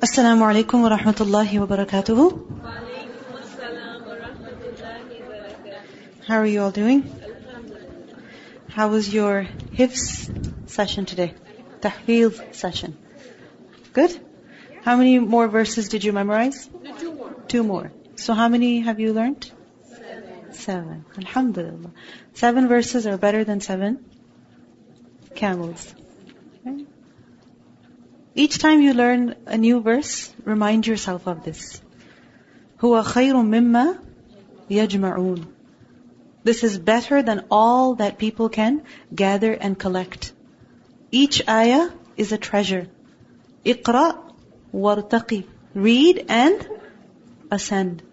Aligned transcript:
السلام 0.00 0.38
wa 0.38 0.52
rahmatullahi 0.96 1.58
wa 1.58 1.66
barakatuh. 1.66 2.32
How 6.24 6.36
are 6.36 6.46
you 6.46 6.62
all 6.62 6.70
doing? 6.70 7.02
How 8.68 8.86
was 8.90 9.12
your 9.12 9.48
hifz 9.72 10.30
session 10.70 11.04
today? 11.04 11.34
Tahfiz 11.80 12.54
session. 12.54 12.96
Good? 13.92 14.16
How 14.84 14.96
many 14.96 15.18
more 15.18 15.48
verses 15.48 15.88
did 15.88 16.04
you 16.04 16.12
memorize? 16.12 16.70
No, 16.80 16.96
two 16.96 17.12
more. 17.12 17.34
Two 17.48 17.64
more. 17.64 17.92
So 18.14 18.34
how 18.34 18.48
many 18.48 18.78
have 18.78 19.00
you 19.00 19.12
learned? 19.12 19.50
Seven. 19.88 20.52
Seven. 20.52 21.04
Alhamdulillah. 21.18 21.90
Seven 22.34 22.68
verses 22.68 23.08
are 23.08 23.18
better 23.18 23.42
than 23.42 23.60
seven 23.60 24.04
camels. 25.34 25.92
Okay? 28.37 28.41
Each 28.41 28.57
time 28.57 28.81
you 28.81 28.93
learn 28.93 29.35
a 29.45 29.57
new 29.57 29.81
verse, 29.81 30.33
remind 30.43 30.87
yourself 30.87 31.27
of 31.27 31.43
this. 31.43 31.81
هو 32.79 33.03
خير 33.03 33.35
مما 33.35 33.99
يجمعون. 34.69 35.45
This 36.43 36.63
is 36.63 36.77
better 36.77 37.21
than 37.23 37.45
all 37.49 37.95
that 37.95 38.17
people 38.17 38.49
can 38.49 38.81
gather 39.15 39.53
and 39.53 39.79
collect. 39.79 40.33
Each 41.11 41.47
ayah 41.47 41.89
is 42.17 42.31
a 42.31 42.37
treasure. 42.37 42.87
اقرأ 43.65 44.33
وارتقي. 44.73 45.43
Read 45.75 46.25
and 46.29 46.67
ascend. 47.51 48.03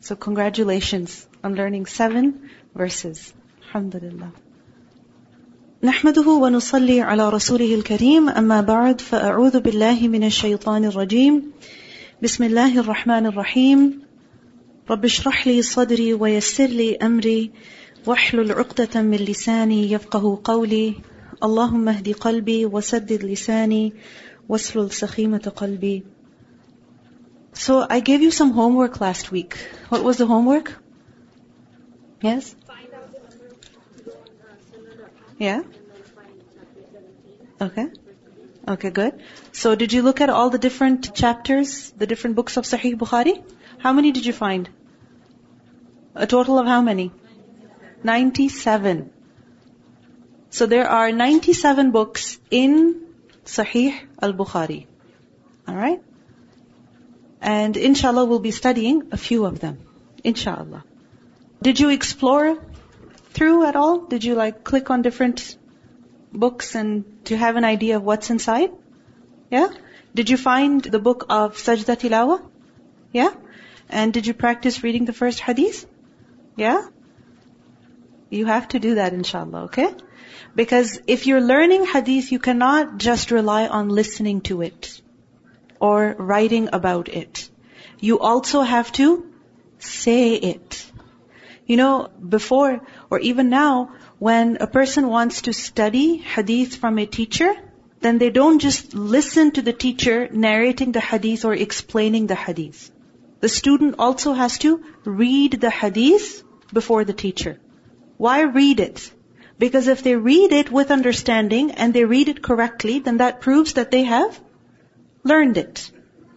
So 0.00 0.14
congratulations 0.14 1.26
on 1.42 1.54
learning 1.54 1.86
seven 1.86 2.50
verses. 2.74 3.32
Alhamdulillah. 3.66 4.32
نحمده 5.83 6.29
ونصلي 6.29 7.01
على 7.01 7.29
رسوله 7.29 7.75
الكريم 7.75 8.29
أما 8.29 8.61
بعد 8.61 9.01
فأعوذ 9.01 9.59
بالله 9.59 10.07
من 10.07 10.23
الشيطان 10.23 10.85
الرجيم 10.85 11.51
بسم 12.23 12.43
الله 12.43 12.79
الرحمن 12.79 13.25
الرحيم 13.25 14.01
رب 14.89 15.05
اشرح 15.05 15.47
لي 15.47 15.61
صدري 15.61 16.13
ويسر 16.13 16.65
لي 16.65 16.95
أمري 16.95 17.51
واحلل 18.07 18.51
عقدة 18.51 19.01
من 19.01 19.17
لساني 19.17 19.91
يفقه 19.91 20.41
قولي 20.43 20.95
اللهم 21.43 21.89
اهد 21.89 22.13
قلبي 22.13 22.65
وسدد 22.65 23.23
لساني 23.23 23.93
واسلل 24.49 24.91
سخيمة 24.91 25.51
قلبي 25.55 26.03
So 27.53 27.85
I 27.89 28.01
gave 28.01 28.21
you 28.21 28.31
some 28.31 28.51
homework 28.51 28.99
last 28.99 29.31
week. 29.31 29.57
What 29.87 30.03
was 30.03 30.17
the 30.17 30.25
homework? 30.25 30.73
Yes? 32.21 32.55
Yeah? 35.39 35.61
And 35.61 35.73
then 35.73 36.03
find 36.15 36.43
chapter 36.53 36.83
17. 36.91 37.67
Okay. 37.67 37.87
Okay, 38.73 38.89
good. 38.89 39.21
So 39.51 39.73
did 39.75 39.93
you 39.93 40.01
look 40.01 40.21
at 40.21 40.29
all 40.29 40.49
the 40.49 40.59
different 40.59 41.15
chapters, 41.15 41.91
the 41.91 42.05
different 42.05 42.35
books 42.35 42.57
of 42.57 42.65
Sahih 42.65 42.95
Bukhari? 42.95 43.41
How 43.79 43.93
many 43.93 44.11
did 44.11 44.25
you 44.25 44.33
find? 44.33 44.69
A 46.13 46.27
total 46.27 46.59
of 46.59 46.67
how 46.67 46.81
many? 46.81 47.11
97. 48.03 49.09
So 50.49 50.65
there 50.65 50.87
are 50.89 51.11
97 51.11 51.91
books 51.91 52.39
in 52.51 53.01
Sahih 53.45 53.97
al-Bukhari. 54.21 54.85
Alright? 55.67 56.01
And 57.41 57.77
inshallah 57.77 58.25
we'll 58.25 58.39
be 58.39 58.51
studying 58.51 59.03
a 59.13 59.17
few 59.17 59.45
of 59.45 59.59
them. 59.59 59.79
Inshallah. 60.23 60.83
Did 61.61 61.79
you 61.79 61.89
explore 61.89 62.57
through 63.29 63.65
at 63.65 63.75
all? 63.75 63.99
Did 64.05 64.23
you 64.23 64.35
like 64.35 64.63
click 64.63 64.89
on 64.89 65.01
different 65.01 65.57
books 66.31 66.75
and 66.75 67.03
to 67.25 67.37
have 67.37 67.55
an 67.55 67.63
idea 67.63 67.97
of 67.97 68.03
what's 68.03 68.29
inside? 68.29 68.71
Yeah? 69.51 69.69
Did 70.13 70.29
you 70.29 70.37
find 70.37 70.81
the 70.81 70.99
book 70.99 71.25
of 71.29 71.55
Sajda 71.55 71.95
Tilawa? 71.95 72.41
Yeah? 73.11 73.33
And 73.89 74.13
did 74.13 74.27
you 74.27 74.33
practice 74.33 74.83
reading 74.83 75.05
the 75.05 75.13
first 75.13 75.39
hadith? 75.39 75.85
Yeah? 76.55 76.87
You 78.29 78.45
have 78.45 78.67
to 78.69 78.79
do 78.79 78.95
that 78.95 79.13
inshallah, 79.13 79.63
okay? 79.63 79.93
Because 80.55 80.99
if 81.07 81.25
you're 81.25 81.41
learning 81.41 81.85
hadith, 81.85 82.31
you 82.31 82.39
cannot 82.39 82.97
just 82.97 83.31
rely 83.31 83.67
on 83.67 83.89
listening 83.89 84.41
to 84.41 84.61
it 84.61 85.01
or 85.79 86.15
writing 86.17 86.69
about 86.73 87.09
it. 87.09 87.49
You 87.99 88.19
also 88.19 88.61
have 88.61 88.91
to 88.93 89.31
say 89.79 90.33
it. 90.33 90.85
You 91.69 91.77
know, 91.77 92.09
before 92.35 92.81
or 93.11 93.19
even 93.19 93.49
now, 93.49 93.91
when 94.17 94.57
a 94.59 94.65
person 94.65 95.07
wants 95.07 95.43
to 95.43 95.53
study 95.53 96.17
hadith 96.17 96.77
from 96.77 96.97
a 96.97 97.05
teacher, 97.05 97.53
then 98.01 98.17
they 98.17 98.31
don't 98.31 98.57
just 98.57 98.95
listen 98.95 99.51
to 99.51 99.61
the 99.61 99.71
teacher 99.71 100.27
narrating 100.31 100.93
the 100.93 100.99
hadith 100.99 101.45
or 101.45 101.53
explaining 101.53 102.25
the 102.25 102.33
hadith. 102.33 102.89
The 103.41 103.49
student 103.49 103.97
also 103.99 104.33
has 104.33 104.57
to 104.65 104.83
read 105.05 105.61
the 105.61 105.69
hadith 105.69 106.41
before 106.73 107.05
the 107.05 107.13
teacher. 107.13 107.59
Why 108.17 108.41
read 108.41 108.79
it? 108.79 109.13
Because 109.59 109.87
if 109.87 110.01
they 110.01 110.15
read 110.15 110.51
it 110.51 110.71
with 110.71 110.89
understanding 110.89 111.71
and 111.73 111.93
they 111.93 112.03
read 112.03 112.29
it 112.29 112.41
correctly, 112.41 112.97
then 112.97 113.17
that 113.17 113.41
proves 113.41 113.73
that 113.73 113.91
they 113.91 114.05
have 114.05 114.41
learned 115.23 115.57
it. 115.57 115.91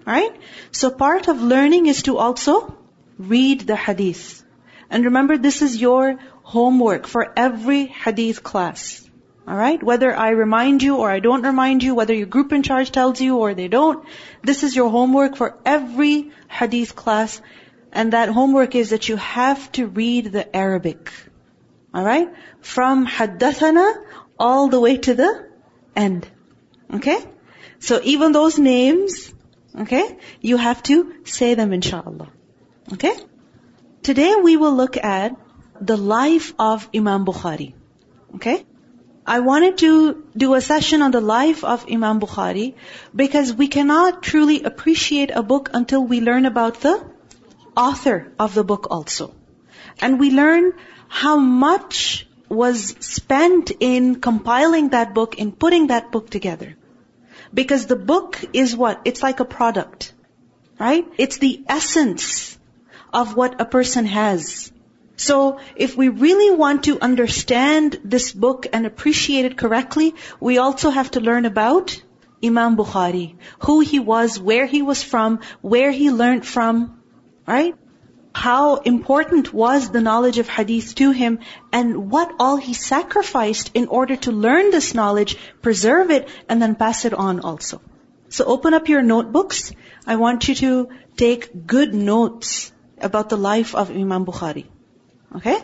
Right? 0.04 0.37
So 0.72 0.91
part 0.91 1.28
of 1.28 1.41
learning 1.41 1.87
is 1.87 2.03
to 2.03 2.19
also 2.19 2.76
read 3.19 3.60
the 3.62 3.76
hadith. 3.76 4.42
And 4.93 5.07
remember, 5.07 5.39
this 5.39 5.63
is 5.63 5.81
your 5.81 6.19
homework 6.43 7.07
for 7.07 7.33
every 7.35 7.87
hadith 7.87 8.43
class. 8.43 9.09
Alright? 9.49 9.83
Whether 9.83 10.15
I 10.15 10.31
remind 10.31 10.83
you 10.83 10.97
or 10.97 11.11
I 11.11 11.19
don't 11.19 11.43
remind 11.43 11.83
you, 11.83 11.95
whether 11.95 12.15
your 12.15 12.27
group 12.27 12.53
in 12.53 12.63
charge 12.63 12.93
tells 12.93 13.19
you 13.21 13.39
or 13.39 13.55
they 13.55 13.69
don't, 13.69 14.05
this 14.43 14.63
is 14.63 14.77
your 14.77 14.91
homework 14.91 15.37
for 15.37 15.57
every 15.65 16.31
hadith 16.47 16.95
class. 16.95 17.41
And 17.91 18.13
that 18.13 18.29
homework 18.29 18.75
is 18.75 18.91
that 18.91 19.09
you 19.09 19.17
have 19.17 19.73
to 19.73 19.87
read 19.87 20.31
the 20.31 20.45
Arabic. 20.55 21.11
Alright? 21.95 22.29
From 22.61 23.07
haddathana 23.07 23.95
all 24.39 24.69
the 24.69 24.79
way 24.79 24.99
to 24.99 25.15
the 25.15 25.49
end. 25.97 26.29
Okay? 26.93 27.19
So 27.79 27.99
even 28.05 28.33
those 28.33 28.59
names, 28.59 29.33
okay, 29.75 30.19
you 30.43 30.59
have 30.59 30.83
to 30.85 31.15
say 31.25 31.55
them 31.55 31.73
inshallah. 31.73 32.31
Okay? 32.93 33.15
Today 34.03 34.35
we 34.43 34.57
will 34.57 34.75
look 34.75 34.97
at 34.97 35.37
the 35.81 35.97
life 35.97 36.53
of 36.59 36.89
Imam 36.93 37.25
Bukhari. 37.25 37.73
Okay? 38.35 38.67
I 39.25 39.39
wanted 39.39 39.79
to 39.79 40.25
do 40.37 40.55
a 40.55 40.61
session 40.61 41.03
on 41.03 41.13
the 41.13 41.21
life 41.21 41.63
of 41.63 41.85
Imam 41.89 42.19
Bukhari 42.19 42.75
because 43.15 43.53
we 43.55 43.69
cannot 43.69 44.21
truly 44.21 44.65
appreciate 44.65 45.31
a 45.31 45.43
book 45.45 45.71
until 45.73 46.05
we 46.05 46.21
learn 46.21 46.47
about 46.47 46.81
the 46.81 46.97
author 47.77 48.33
of 48.41 48.55
the 48.55 48.65
book 48.65 48.89
also. 48.91 49.33
And 50.01 50.19
we 50.19 50.33
learn 50.33 50.73
how 51.09 51.37
much 51.37 52.27
was 52.49 52.97
spent 52.99 53.71
in 53.79 54.17
compiling 54.21 54.89
that 54.89 55.15
book, 55.15 55.39
in 55.39 55.53
putting 55.53 55.87
that 55.89 56.11
book 56.11 56.29
together. 56.29 56.75
Because 57.55 57.87
the 57.87 58.01
book 58.11 58.41
is 58.53 58.75
what? 58.75 59.03
It's 59.05 59.23
like 59.23 59.39
a 59.39 59.45
product. 59.45 60.12
Right? 60.81 61.07
It's 61.19 61.39
the 61.39 61.65
essence 61.69 62.59
of 63.12 63.37
what 63.37 63.61
a 63.61 63.65
person 63.65 64.06
has. 64.06 64.73
So 65.17 65.61
if 65.77 65.97
we 65.97 66.09
really 66.09 66.50
want 66.56 66.84
to 66.84 66.99
understand 67.00 68.00
this 68.03 68.33
book 68.33 68.67
and 68.73 68.87
appreciate 68.87 69.45
it 69.45 69.56
correctly, 69.56 70.15
we 70.41 70.59
also 70.59 70.91
have 70.91 71.11
to 71.12 71.21
learn 71.21 71.45
about 71.45 72.00
Imam 72.45 72.77
Bukhari. 72.77 73.37
Who 73.61 73.81
he 73.81 74.00
was, 74.00 74.41
where 74.41 74.67
he 74.67 74.83
was 74.83 75.03
from, 75.03 75.41
where 75.61 75.93
he 75.93 76.11
learned 76.11 76.47
from, 76.47 77.00
right? 77.47 77.77
How 78.34 78.77
important 78.77 79.53
was 79.53 79.91
the 79.91 80.00
knowledge 80.00 80.39
of 80.39 80.49
hadith 80.49 80.94
to 80.97 81.11
him 81.11 81.39
and 81.71 82.11
what 82.11 82.34
all 82.41 82.56
he 82.56 82.73
sacrificed 82.73 83.71
in 83.75 83.89
order 83.89 84.17
to 84.17 84.33
learn 84.33 84.71
this 84.71 84.94
knowledge, 84.94 85.37
preserve 85.61 86.11
it, 86.11 86.29
and 86.49 86.61
then 86.61 86.75
pass 86.75 87.05
it 87.05 87.12
on 87.12 87.41
also. 87.41 87.83
So 88.31 88.47
open 88.47 88.73
up 88.73 88.89
your 88.89 89.03
notebooks. 89.03 89.73
I 90.06 90.17
want 90.17 90.49
you 90.49 90.55
to 90.55 90.88
take 91.17 91.67
good 91.67 91.94
notes 91.94 92.72
about 93.02 93.28
the 93.28 93.37
life 93.37 93.75
of 93.75 93.90
Imam 93.90 94.25
Bukhari. 94.26 94.66
Okay? 95.37 95.58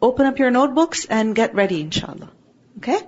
Open 0.00 0.26
up 0.26 0.38
your 0.38 0.50
notebooks 0.50 1.04
and 1.04 1.34
get 1.34 1.54
ready, 1.54 1.80
inshallah. 1.80 2.30
Okay? 2.78 3.00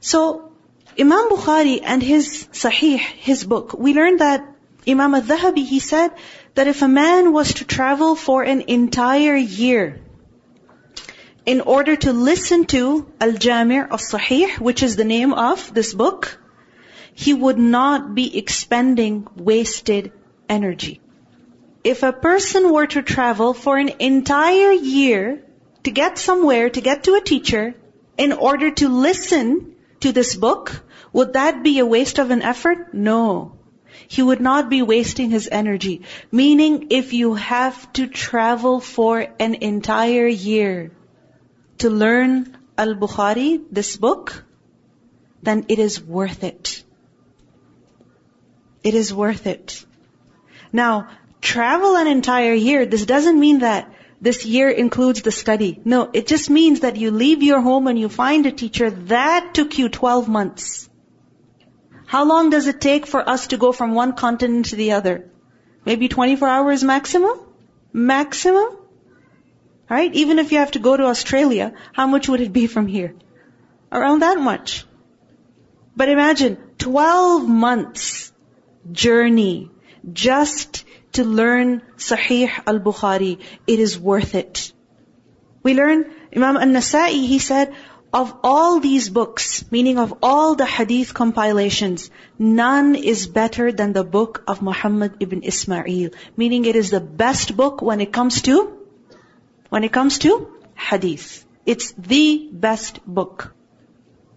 So, 0.00 0.52
Imam 0.98 1.28
Bukhari 1.30 1.80
and 1.82 2.02
his 2.02 2.48
Sahih, 2.52 2.98
his 2.98 3.44
book, 3.44 3.74
we 3.78 3.94
learned 3.94 4.20
that 4.20 4.46
Imam 4.86 5.14
al-Dhahabi, 5.14 5.64
he 5.64 5.80
said 5.80 6.12
that 6.54 6.66
if 6.66 6.82
a 6.82 6.88
man 6.88 7.32
was 7.32 7.54
to 7.54 7.64
travel 7.64 8.14
for 8.16 8.42
an 8.42 8.62
entire 8.62 9.36
year 9.36 10.00
in 11.46 11.60
order 11.60 11.96
to 11.96 12.12
listen 12.12 12.64
to 12.66 13.10
Al-Jami' 13.20 13.78
al-Sahih, 13.78 14.58
which 14.58 14.82
is 14.82 14.96
the 14.96 15.04
name 15.04 15.32
of 15.32 15.72
this 15.72 15.94
book, 15.94 16.38
he 17.14 17.34
would 17.34 17.58
not 17.58 18.14
be 18.14 18.38
expending 18.38 19.26
wasted 19.36 20.12
energy. 20.48 21.00
If 21.88 22.02
a 22.02 22.12
person 22.12 22.70
were 22.70 22.86
to 22.86 23.00
travel 23.00 23.54
for 23.54 23.78
an 23.78 23.90
entire 23.98 24.72
year 24.72 25.42
to 25.84 25.90
get 25.90 26.18
somewhere, 26.18 26.68
to 26.68 26.80
get 26.82 27.04
to 27.04 27.14
a 27.14 27.22
teacher, 27.28 27.74
in 28.18 28.32
order 28.32 28.70
to 28.80 28.88
listen 28.90 29.74
to 30.00 30.12
this 30.12 30.34
book, 30.36 30.72
would 31.14 31.32
that 31.32 31.62
be 31.62 31.78
a 31.78 31.86
waste 31.86 32.18
of 32.18 32.30
an 32.30 32.42
effort? 32.42 32.92
No. 32.92 33.56
He 34.06 34.22
would 34.22 34.42
not 34.48 34.68
be 34.68 34.82
wasting 34.82 35.30
his 35.30 35.48
energy. 35.50 36.02
Meaning, 36.30 36.88
if 36.90 37.14
you 37.14 37.32
have 37.34 37.80
to 37.94 38.06
travel 38.06 38.80
for 38.80 39.26
an 39.38 39.54
entire 39.54 40.26
year 40.26 40.90
to 41.78 41.88
learn 41.88 42.58
Al-Bukhari, 42.76 43.62
this 43.70 43.96
book, 43.96 44.44
then 45.42 45.64
it 45.68 45.78
is 45.78 46.02
worth 46.02 46.44
it. 46.44 46.82
It 48.84 48.94
is 48.94 49.14
worth 49.14 49.46
it. 49.46 49.86
Now, 50.70 51.08
travel 51.40 51.96
an 51.96 52.06
entire 52.06 52.54
year, 52.54 52.86
this 52.86 53.06
doesn't 53.06 53.38
mean 53.38 53.60
that 53.60 53.92
this 54.20 54.44
year 54.44 54.68
includes 54.68 55.22
the 55.22 55.30
study. 55.30 55.80
No, 55.84 56.10
it 56.12 56.26
just 56.26 56.50
means 56.50 56.80
that 56.80 56.96
you 56.96 57.10
leave 57.10 57.42
your 57.42 57.60
home 57.60 57.86
and 57.86 57.98
you 57.98 58.08
find 58.08 58.46
a 58.46 58.52
teacher. 58.52 58.90
That 58.90 59.54
took 59.54 59.78
you 59.78 59.88
12 59.88 60.28
months. 60.28 60.88
How 62.06 62.24
long 62.24 62.50
does 62.50 62.66
it 62.66 62.80
take 62.80 63.06
for 63.06 63.28
us 63.28 63.48
to 63.48 63.58
go 63.58 63.70
from 63.70 63.94
one 63.94 64.14
continent 64.14 64.66
to 64.66 64.76
the 64.76 64.92
other? 64.92 65.30
Maybe 65.84 66.08
24 66.08 66.48
hours 66.48 66.82
maximum? 66.82 67.38
Maximum? 67.92 68.76
Right? 69.88 70.14
Even 70.14 70.38
if 70.38 70.52
you 70.52 70.58
have 70.58 70.72
to 70.72 70.78
go 70.78 70.96
to 70.96 71.04
Australia, 71.04 71.74
how 71.92 72.06
much 72.06 72.28
would 72.28 72.40
it 72.40 72.52
be 72.52 72.66
from 72.66 72.86
here? 72.86 73.14
Around 73.92 74.20
that 74.20 74.40
much. 74.40 74.84
But 75.96 76.08
imagine, 76.08 76.58
12 76.78 77.48
months 77.48 78.32
journey 78.90 79.70
just 80.12 80.84
to 81.12 81.24
learn 81.24 81.82
Sahih 81.96 82.50
al-Bukhari. 82.66 83.40
It 83.66 83.80
is 83.80 83.98
worth 83.98 84.34
it. 84.34 84.72
We 85.62 85.74
learn, 85.74 86.10
Imam 86.34 86.56
al-Nasa'i, 86.56 87.26
he 87.26 87.38
said, 87.38 87.74
of 88.12 88.34
all 88.42 88.80
these 88.80 89.10
books, 89.10 89.70
meaning 89.70 89.98
of 89.98 90.14
all 90.22 90.54
the 90.54 90.64
hadith 90.64 91.12
compilations, 91.12 92.10
none 92.38 92.94
is 92.94 93.26
better 93.26 93.70
than 93.70 93.92
the 93.92 94.04
book 94.04 94.42
of 94.46 94.62
Muhammad 94.62 95.16
ibn 95.20 95.42
Ismail. 95.42 96.10
Meaning 96.36 96.64
it 96.64 96.76
is 96.76 96.90
the 96.90 97.00
best 97.00 97.54
book 97.56 97.82
when 97.82 98.00
it 98.00 98.12
comes 98.12 98.40
to, 98.42 98.78
when 99.68 99.84
it 99.84 99.92
comes 99.92 100.18
to 100.20 100.50
hadith. 100.74 101.44
It's 101.66 101.92
the 101.92 102.48
best 102.50 103.00
book. 103.06 103.54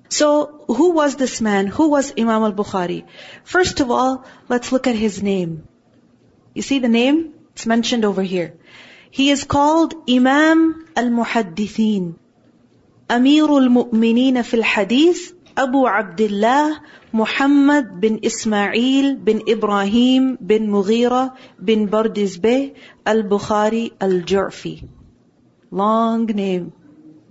So, 0.10 0.66
who 0.68 0.92
was 0.92 1.16
this 1.16 1.40
man? 1.40 1.68
Who 1.68 1.88
was 1.90 2.14
Imam 2.18 2.44
al-Bukhari? 2.44 3.06
First 3.46 3.80
of 3.80 3.90
all, 3.90 4.26
let's 4.50 4.74
look 4.74 4.88
at 4.88 4.96
his 4.96 5.24
name. 5.24 5.66
You 6.54 6.62
see 6.62 6.80
the 6.80 6.90
name? 6.90 7.34
It's 7.54 7.66
mentioned 7.66 8.06
over 8.06 8.22
here. 8.22 8.54
He 9.10 9.30
is 9.30 9.44
called 9.44 9.94
Imam 10.10 10.88
al-Muhaddithin, 10.96 12.16
Amirul 13.10 13.68
Mu'mineen 13.78 14.44
fil 14.46 14.64
Hadith, 14.64 15.34
Abu 15.58 15.86
Abdullah 15.86 16.82
Muhammad 17.12 18.00
bin 18.00 18.20
Ismail 18.24 19.16
bin 19.16 19.42
Ibrahim 19.48 20.38
bin 20.38 20.70
Mughira 20.70 21.36
bin 21.72 21.90
Bardizbeh 21.90 22.74
al-Bukhari 23.06 23.92
al-Ju'fi. 24.00 24.88
Long 25.72 26.26
name. 26.26 26.72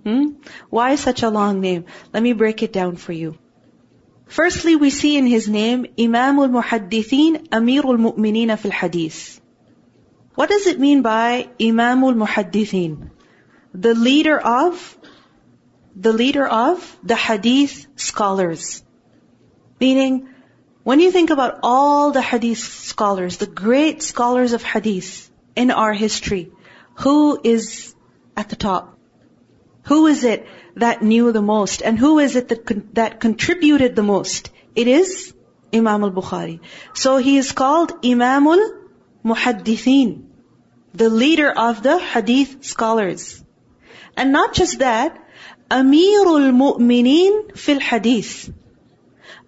Hmm? 0.05 0.27
Why 0.69 0.97
such 0.97 1.23
a 1.23 1.31
long 1.31 1.61
name? 1.61 1.87
Let 2.13 2.23
me 2.23 2.35
break 2.35 2.63
it 2.63 2.73
down 2.75 2.97
for 2.97 3.13
you. 3.13 3.39
Firstly, 4.31 4.77
we 4.77 4.91
see 4.91 5.17
in 5.17 5.27
his 5.27 5.49
name 5.49 5.87
Imam 5.99 6.39
al-Muhaddithin, 6.39 7.49
Amir 7.51 7.83
al-Mu'mineen 7.85 8.57
fil 8.57 8.71
Hadith. 8.71 9.41
What 10.37 10.49
does 10.49 10.69
it 10.69 10.79
mean 10.79 11.03
by 11.03 11.49
Imam 11.61 12.05
al-Muhaddithin? 12.05 13.11
The 13.75 13.95
leader 13.95 14.39
of 14.39 14.97
the 15.97 16.13
leader 16.13 16.47
of 16.47 16.97
the 17.03 17.17
hadith 17.17 17.87
scholars. 17.97 18.85
Meaning, 19.81 20.29
when 20.85 21.01
you 21.01 21.11
think 21.11 21.31
about 21.31 21.59
all 21.65 22.13
the 22.13 22.23
hadith 22.23 22.59
scholars, 22.59 23.37
the 23.39 23.47
great 23.47 24.01
scholars 24.03 24.53
of 24.53 24.63
hadith 24.63 25.31
in 25.57 25.73
our 25.73 25.93
history, 25.93 26.53
who 26.95 27.41
is 27.43 27.95
at 28.37 28.49
the 28.49 28.57
top? 28.57 28.97
Who 29.87 30.07
is 30.07 30.23
it 30.23 30.47
that 30.77 31.03
knew 31.03 31.33
the 31.33 31.43
most? 31.43 31.83
And 31.83 31.99
who 31.99 32.19
is 32.19 32.37
it 32.37 32.49
that, 32.49 32.65
con- 32.67 32.89
that 32.95 33.21
contributed 33.21 33.97
the 33.97 34.03
most? 34.03 34.51
It 34.75 34.87
is 34.89 35.35
Imam 35.75 36.05
al-Bukhari. 36.05 36.61
So 36.95 37.17
he 37.17 37.37
is 37.37 37.53
called 37.53 37.93
Imam 38.05 38.47
al-Muhaddithin, 38.47 40.25
the 40.95 41.09
leader 41.09 41.51
of 41.51 41.83
the 41.83 41.99
hadith 41.99 42.65
scholars. 42.65 43.43
And 44.17 44.33
not 44.33 44.55
just 44.55 44.79
that, 44.81 45.17
Amirul 45.71 46.51
Mu'mineen 46.53 47.57
fil 47.57 47.81
Hadith. 47.81 48.53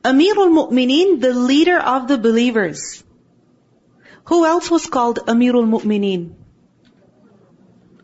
Amirul 0.04 0.52
Mu'mineen, 0.58 1.20
the 1.20 1.32
leader 1.32 1.78
of 1.78 2.06
the 2.06 2.18
believers. 2.18 3.02
Who 4.26 4.46
else 4.46 4.70
was 4.70 4.86
called 4.86 5.18
Amirul 5.26 5.68
Mu'mineen? 5.68 6.34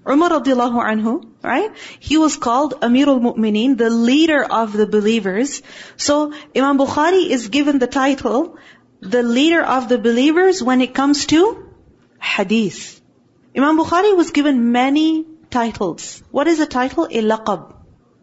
Umar 0.08 0.30
radiallahu 0.30 0.82
anhu, 0.90 1.12
right? 1.42 1.70
He 2.00 2.18
was 2.18 2.36
called 2.36 2.74
Amirul 2.80 3.20
Mu'mineen, 3.20 3.76
the 3.76 3.90
leader 3.90 4.42
of 4.44 4.72
the 4.72 4.86
believers. 4.86 5.62
So 5.96 6.32
Imam 6.56 6.78
Bukhari 6.78 7.28
is 7.28 7.48
given 7.48 7.78
the 7.78 7.86
title, 7.86 8.56
the 9.00 9.22
leader 9.22 9.62
of 9.62 9.88
the 9.88 9.98
believers 9.98 10.62
when 10.62 10.80
it 10.80 10.94
comes 10.94 11.26
to 11.26 11.42
hadith. 12.20 13.00
Imam 13.56 13.78
Bukhari 13.78 14.16
was 14.16 14.30
given 14.30 14.72
many 14.72 15.26
titles. 15.50 16.22
What 16.30 16.46
is 16.48 16.60
a 16.60 16.66
title? 16.66 17.04
A 17.04 17.22
laqab. 17.22 17.74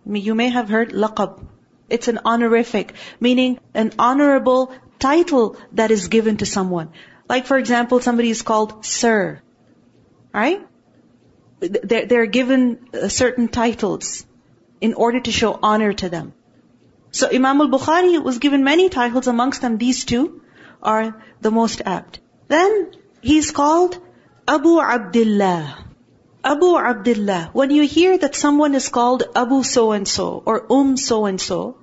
You 0.06 0.36
may 0.36 0.50
have 0.50 0.70
heard 0.70 0.92
laqab. 0.92 1.46
It's 1.90 2.08
an 2.08 2.20
honorific, 2.26 2.94
meaning 3.20 3.60
an 3.74 3.94
honorable 4.00 4.72
title 5.00 5.58
that 5.74 5.92
is 5.92 6.08
given 6.08 6.38
to 6.38 6.46
someone. 6.46 6.90
Like 7.30 7.46
for 7.46 7.58
example, 7.58 8.00
somebody 8.00 8.30
is 8.30 8.42
called 8.42 8.86
sir. 8.86 9.42
Right? 10.34 10.66
They're, 11.60 12.06
they're 12.06 12.26
given 12.26 12.90
uh, 12.94 13.08
certain 13.08 13.48
titles 13.48 14.26
in 14.82 14.94
order 14.94 15.20
to 15.20 15.32
show 15.32 15.58
honor 15.62 15.94
to 15.94 16.10
them. 16.10 16.34
So 17.12 17.30
Imam 17.34 17.62
al-Bukhari 17.62 18.22
was 18.22 18.40
given 18.40 18.64
many 18.64 18.90
titles, 18.90 19.28
amongst 19.28 19.62
them 19.62 19.78
these 19.78 20.04
two 20.04 20.42
are 20.84 21.24
the 21.42 21.52
most 21.52 21.82
apt. 21.86 22.20
Then 22.50 22.92
he's 23.22 23.52
called 23.52 23.98
Abu 24.48 24.80
Abdullah. 24.82 25.86
Abu 26.44 26.78
Abdullah. 26.78 27.50
When 27.54 27.72
you 27.72 27.84
hear 27.84 28.18
that 28.18 28.36
someone 28.36 28.76
is 28.76 28.90
called 28.90 29.24
Abu 29.36 29.64
so 29.64 29.92
and 29.94 30.08
so 30.08 30.44
or 30.46 30.66
Um 30.70 30.98
so 30.98 31.26
and 31.26 31.42
so, 31.42 31.78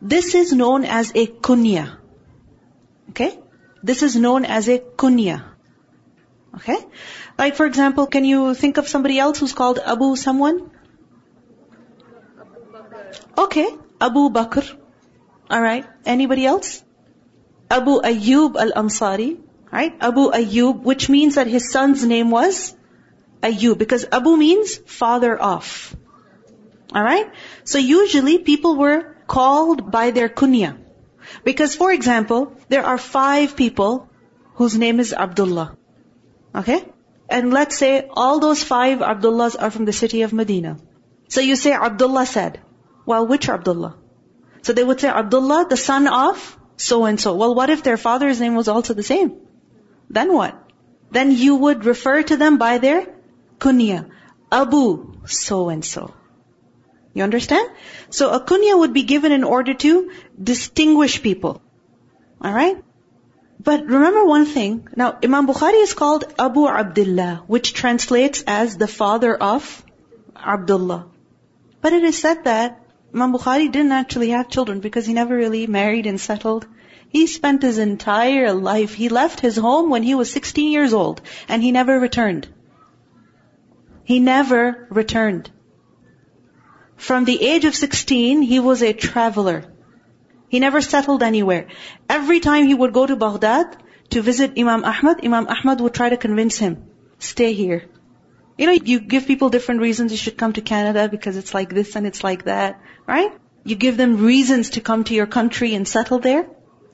this 0.00 0.34
is 0.34 0.52
known 0.52 0.84
as 0.84 1.10
a 1.14 1.26
kunya. 1.26 1.98
Okay? 3.10 3.38
This 3.82 4.02
is 4.02 4.16
known 4.16 4.44
as 4.44 4.68
a 4.68 4.78
kunya. 4.78 5.42
Okay? 6.54 6.78
Like 7.40 7.56
for 7.56 7.64
example, 7.64 8.06
can 8.06 8.26
you 8.26 8.54
think 8.54 8.76
of 8.76 8.88
somebody 8.88 9.18
else 9.18 9.38
who's 9.38 9.54
called 9.58 9.78
Abu 9.92 10.14
someone? 10.22 10.58
Okay. 13.44 13.68
Abu 14.08 14.24
Bakr. 14.34 14.66
Alright. 15.50 15.86
Anybody 16.04 16.44
else? 16.44 16.82
Abu 17.70 17.94
Ayyub 18.10 18.60
al-Ansari. 18.64 19.30
Right? 19.72 19.96
Abu 20.10 20.26
Ayyub, 20.40 20.82
which 20.90 21.08
means 21.08 21.36
that 21.36 21.46
his 21.46 21.70
son's 21.70 22.04
name 22.04 22.30
was 22.30 22.76
Ayyub, 23.42 23.78
because 23.78 24.04
Abu 24.20 24.36
means 24.36 24.76
father 24.98 25.34
of. 25.34 25.96
Alright? 26.94 27.32
So 27.64 27.78
usually 27.78 28.38
people 28.52 28.76
were 28.76 29.16
called 29.38 29.90
by 29.90 30.10
their 30.10 30.28
kunya. 30.28 30.76
Because 31.44 31.74
for 31.74 31.90
example, 31.90 32.54
there 32.68 32.84
are 32.84 32.98
five 32.98 33.56
people 33.56 34.08
whose 34.56 34.76
name 34.86 35.00
is 35.00 35.14
Abdullah. 35.14 35.68
Okay? 36.54 36.84
And 37.30 37.52
let's 37.54 37.78
say 37.78 38.08
all 38.10 38.40
those 38.40 38.62
five 38.64 39.02
Abdullahs 39.02 39.56
are 39.56 39.70
from 39.70 39.84
the 39.84 39.92
city 39.92 40.22
of 40.22 40.32
Medina. 40.32 40.78
So 41.28 41.40
you 41.40 41.56
say 41.56 41.72
Abdullah 41.72 42.26
said. 42.26 42.60
Well, 43.06 43.26
which 43.26 43.48
Abdullah? 43.48 43.96
So 44.62 44.72
they 44.72 44.84
would 44.84 45.00
say 45.00 45.08
Abdullah, 45.08 45.66
the 45.68 45.76
son 45.76 46.08
of 46.08 46.58
so 46.76 47.04
and 47.04 47.20
so. 47.20 47.34
Well, 47.36 47.54
what 47.54 47.70
if 47.70 47.84
their 47.84 47.96
father's 47.96 48.40
name 48.40 48.56
was 48.56 48.68
also 48.68 48.94
the 48.94 49.04
same? 49.04 49.36
Then 50.08 50.32
what? 50.32 50.58
Then 51.12 51.30
you 51.30 51.56
would 51.56 51.84
refer 51.84 52.22
to 52.22 52.36
them 52.36 52.58
by 52.58 52.78
their 52.78 53.06
kunya. 53.58 54.10
Abu 54.50 55.14
so 55.26 55.68
and 55.68 55.84
so. 55.84 56.12
You 57.14 57.22
understand? 57.22 57.70
So 58.10 58.30
a 58.30 58.40
kunya 58.40 58.78
would 58.78 58.92
be 58.92 59.04
given 59.04 59.32
in 59.32 59.44
order 59.44 59.74
to 59.74 60.10
distinguish 60.52 61.22
people. 61.22 61.62
Alright? 62.44 62.82
But 63.62 63.84
remember 63.84 64.24
one 64.24 64.46
thing. 64.46 64.88
Now, 64.96 65.18
Imam 65.22 65.46
Bukhari 65.46 65.82
is 65.82 65.92
called 65.92 66.24
Abu 66.38 66.66
Abdullah, 66.66 67.42
which 67.46 67.74
translates 67.74 68.42
as 68.46 68.78
the 68.78 68.86
father 68.88 69.34
of 69.34 69.84
Abdullah. 70.34 71.06
But 71.82 71.92
it 71.92 72.02
is 72.02 72.16
said 72.16 72.44
that 72.44 72.80
Imam 73.14 73.34
Bukhari 73.34 73.70
didn't 73.70 73.92
actually 73.92 74.30
have 74.30 74.48
children 74.48 74.80
because 74.80 75.04
he 75.04 75.12
never 75.12 75.36
really 75.36 75.66
married 75.66 76.06
and 76.06 76.18
settled. 76.18 76.66
He 77.10 77.26
spent 77.26 77.60
his 77.60 77.76
entire 77.76 78.54
life, 78.54 78.94
he 78.94 79.10
left 79.10 79.40
his 79.40 79.56
home 79.56 79.90
when 79.90 80.04
he 80.04 80.14
was 80.14 80.32
16 80.32 80.72
years 80.72 80.94
old 80.94 81.20
and 81.46 81.62
he 81.62 81.72
never 81.72 81.98
returned. 82.00 82.48
He 84.04 84.20
never 84.20 84.86
returned. 84.90 85.50
From 86.96 87.26
the 87.26 87.42
age 87.42 87.66
of 87.66 87.74
16, 87.74 88.40
he 88.40 88.60
was 88.60 88.82
a 88.82 88.94
traveler. 88.94 89.64
He 90.50 90.60
never 90.60 90.80
settled 90.80 91.22
anywhere. 91.22 91.68
Every 92.08 92.40
time 92.40 92.66
he 92.66 92.74
would 92.74 92.92
go 92.92 93.06
to 93.06 93.16
Baghdad, 93.16 93.76
to 94.10 94.22
visit 94.22 94.58
Imam 94.58 94.84
Ahmad, 94.84 95.24
Imam 95.24 95.46
Ahmad 95.48 95.80
would 95.80 95.94
try 95.94 96.08
to 96.08 96.16
convince 96.16 96.58
him, 96.58 96.78
stay 97.18 97.52
here. 97.52 97.84
You 98.58 98.66
know, 98.66 98.72
you 98.72 98.98
give 99.00 99.26
people 99.26 99.50
different 99.50 99.80
reasons 99.80 100.10
you 100.12 100.18
should 100.18 100.36
come 100.36 100.52
to 100.54 100.60
Canada 100.60 101.08
because 101.08 101.36
it's 101.36 101.54
like 101.54 101.70
this 101.70 101.94
and 101.94 102.06
it's 102.06 102.24
like 102.24 102.44
that, 102.46 102.80
right? 103.06 103.30
You 103.64 103.76
give 103.76 103.96
them 103.96 104.16
reasons 104.24 104.70
to 104.70 104.80
come 104.80 105.04
to 105.04 105.14
your 105.14 105.26
country 105.26 105.74
and 105.74 105.86
settle 105.86 106.18
there. 106.18 106.48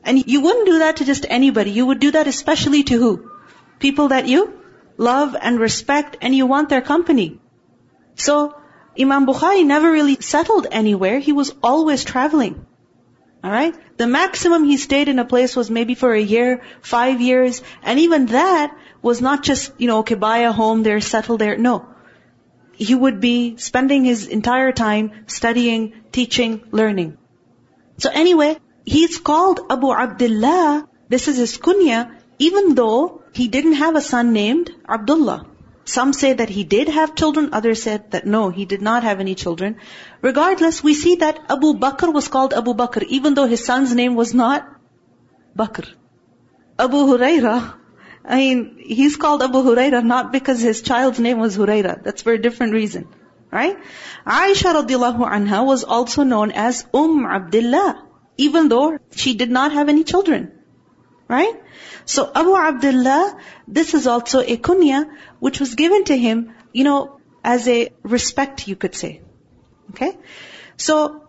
And 0.05 0.23
you 0.35 0.43
wouldn't 0.43 0.67
do 0.67 0.79
that 0.81 0.99
to 0.99 1.05
just 1.07 1.27
anybody. 1.29 1.71
You 1.71 1.87
would 1.87 1.99
do 1.99 2.13
that 2.13 2.27
especially 2.27 2.85
to 2.85 2.99
who? 2.99 3.31
People 3.79 4.09
that 4.09 4.29
you 4.29 4.45
love 4.99 5.35
and 5.41 5.59
respect 5.59 6.17
and 6.21 6.35
you 6.35 6.47
want 6.47 6.69
their 6.69 6.83
company. 6.83 7.41
So, 8.15 8.55
Imam 9.01 9.27
Bukhari 9.27 9.67
never 9.67 9.91
really 9.91 10.17
settled 10.21 10.67
anywhere. 10.71 11.19
He 11.19 11.33
was 11.33 11.53
always 11.63 12.05
traveling. 12.05 12.65
Alright? 13.47 13.77
The 13.97 14.09
maximum 14.09 14.65
he 14.65 14.77
stayed 14.77 15.09
in 15.09 15.21
a 15.21 15.25
place 15.25 15.55
was 15.55 15.71
maybe 15.71 15.95
for 15.95 16.13
a 16.13 16.21
year, 16.21 16.63
five 16.83 17.21
years, 17.21 17.63
and 17.85 18.01
even 18.01 18.27
that 18.27 18.77
was 19.03 19.21
not 19.21 19.45
just, 19.45 19.71
you 19.79 19.87
know, 19.87 19.99
okay, 19.99 20.17
buy 20.17 20.39
a 20.39 20.51
home 20.51 20.83
there, 20.83 21.01
settle 21.01 21.37
there. 21.37 21.57
No. 21.57 21.87
He 22.73 22.97
would 22.97 23.21
be 23.21 23.57
spending 23.57 24.05
his 24.05 24.27
entire 24.27 24.73
time 24.73 25.13
studying, 25.29 25.93
teaching, 26.11 26.61
learning. 26.73 27.19
So 27.99 28.11
anyway, 28.13 28.57
he's 28.85 29.19
called 29.19 29.61
Abu 29.71 29.93
Abdullah. 29.93 30.89
This 31.09 31.29
is 31.29 31.37
his 31.37 31.57
kunya, 31.57 32.01
even 32.41 32.75
though 32.75 33.23
he 33.33 33.47
didn't 33.47 33.75
have 33.85 33.95
a 33.95 34.01
son 34.01 34.33
named 34.33 34.73
Abdullah. 34.89 35.47
Some 35.87 36.13
say 36.13 36.33
that 36.33 36.49
he 36.49 36.65
did 36.65 36.89
have 36.89 37.15
children, 37.15 37.51
others 37.53 37.83
said 37.83 38.11
that 38.11 38.27
no, 38.27 38.51
he 38.51 38.65
did 38.65 38.83
not 38.83 39.05
have 39.05 39.21
any 39.21 39.37
children. 39.37 39.77
Regardless, 40.21 40.83
we 40.83 40.95
see 40.95 41.15
that 41.17 41.39
Abu 41.49 41.75
Bakr 41.75 42.13
was 42.13 42.27
called 42.27 42.53
Abu 42.53 42.75
Bakr, 42.75 43.05
even 43.05 43.35
though 43.35 43.47
his 43.47 43.65
son's 43.65 43.95
name 43.95 44.17
was 44.17 44.35
not 44.35 44.67
Bakr. 45.57 45.87
Abu 46.77 46.97
Huraira, 47.11 47.75
I 48.25 48.37
mean, 48.37 48.79
he's 48.81 49.17
called 49.17 49.43
Abu 49.43 49.63
Huraira 49.63 50.05
not 50.05 50.33
because 50.33 50.61
his 50.61 50.83
child's 50.83 51.21
name 51.21 51.39
was 51.39 51.57
Huraira. 51.57 52.03
That's 52.03 52.23
for 52.23 52.33
a 52.33 52.43
different 52.43 52.75
reason. 52.75 53.07
Right? 53.53 53.79
Aisha 54.27 54.75
radiallahu 54.81 55.31
anha 55.39 55.65
was 55.65 55.85
also 55.85 56.25
known 56.25 56.51
as 56.51 56.85
Umm 56.93 57.25
Abdullah, 57.25 58.03
even 58.37 58.69
though 58.69 58.99
she 59.15 59.35
did 59.35 59.51
not 59.51 59.73
have 59.73 59.89
any 59.89 60.03
children. 60.03 60.51
Right? 61.29 61.55
So 62.05 62.31
Abu 62.33 62.55
Abdullah, 62.57 63.39
this 63.67 63.95
is 63.95 64.07
also 64.07 64.41
a 64.41 64.57
kunya 64.57 65.11
which 65.41 65.59
was 65.61 65.75
given 65.75 66.05
to 66.05 66.17
him, 66.17 66.55
you 66.73 66.85
know, 66.85 67.21
as 67.43 67.67
a 67.69 67.91
respect 68.03 68.69
you 68.69 68.77
could 68.77 68.95
say. 68.95 69.23
Okay? 69.91 70.17
So 70.77 71.23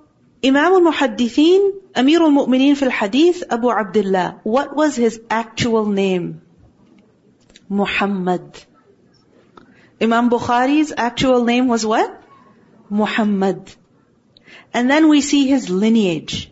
Imam 0.43 0.73
al-Muhaddithin, 0.73 1.71
Amir 1.95 2.21
al-Mu'mineen 2.21 2.77
fil 2.77 2.91
Hadith, 2.91 3.43
Abu 3.49 3.71
Abdullah. 3.71 4.39
What 4.43 4.75
was 4.75 4.95
his 4.95 5.19
actual 5.29 5.85
name? 5.87 6.41
Muhammad. 7.69 8.63
Imam 9.99 10.29
Bukhari's 10.29 10.93
actual 10.95 11.43
name 11.43 11.67
was 11.67 11.85
what? 11.85 12.21
Muhammad. 12.89 13.73
And 14.73 14.89
then 14.89 15.09
we 15.09 15.21
see 15.21 15.47
his 15.47 15.69
lineage 15.69 16.51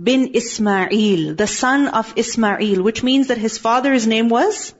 bin 0.00 0.34
Ismail, 0.34 1.34
the 1.34 1.46
son 1.46 1.88
of 1.88 2.12
Ismail, 2.16 2.82
which 2.82 3.02
means 3.02 3.28
that 3.28 3.38
his 3.38 3.58
father's 3.58 4.06
name 4.06 4.28
was 4.28 4.74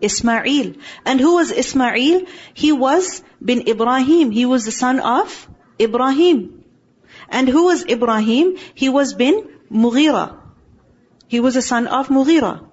Ismail. 0.00 0.74
And 1.04 1.20
who 1.20 1.34
was 1.34 1.50
Ismail? 1.50 2.26
He 2.54 2.72
was 2.72 3.22
bin 3.42 3.68
Ibrahim. 3.68 4.30
He 4.30 4.46
was 4.46 4.64
the 4.64 4.72
son 4.72 5.00
of 5.00 5.48
Ibrahim. 5.80 6.64
And 7.28 7.48
who 7.48 7.64
was 7.64 7.84
Ibrahim? 7.86 8.56
He 8.74 8.88
was 8.88 9.14
bin 9.14 9.48
Mughira. 9.70 10.38
He 11.26 11.40
was 11.40 11.54
the 11.54 11.62
son 11.62 11.86
of 11.86 12.08
Mughira. 12.08 12.66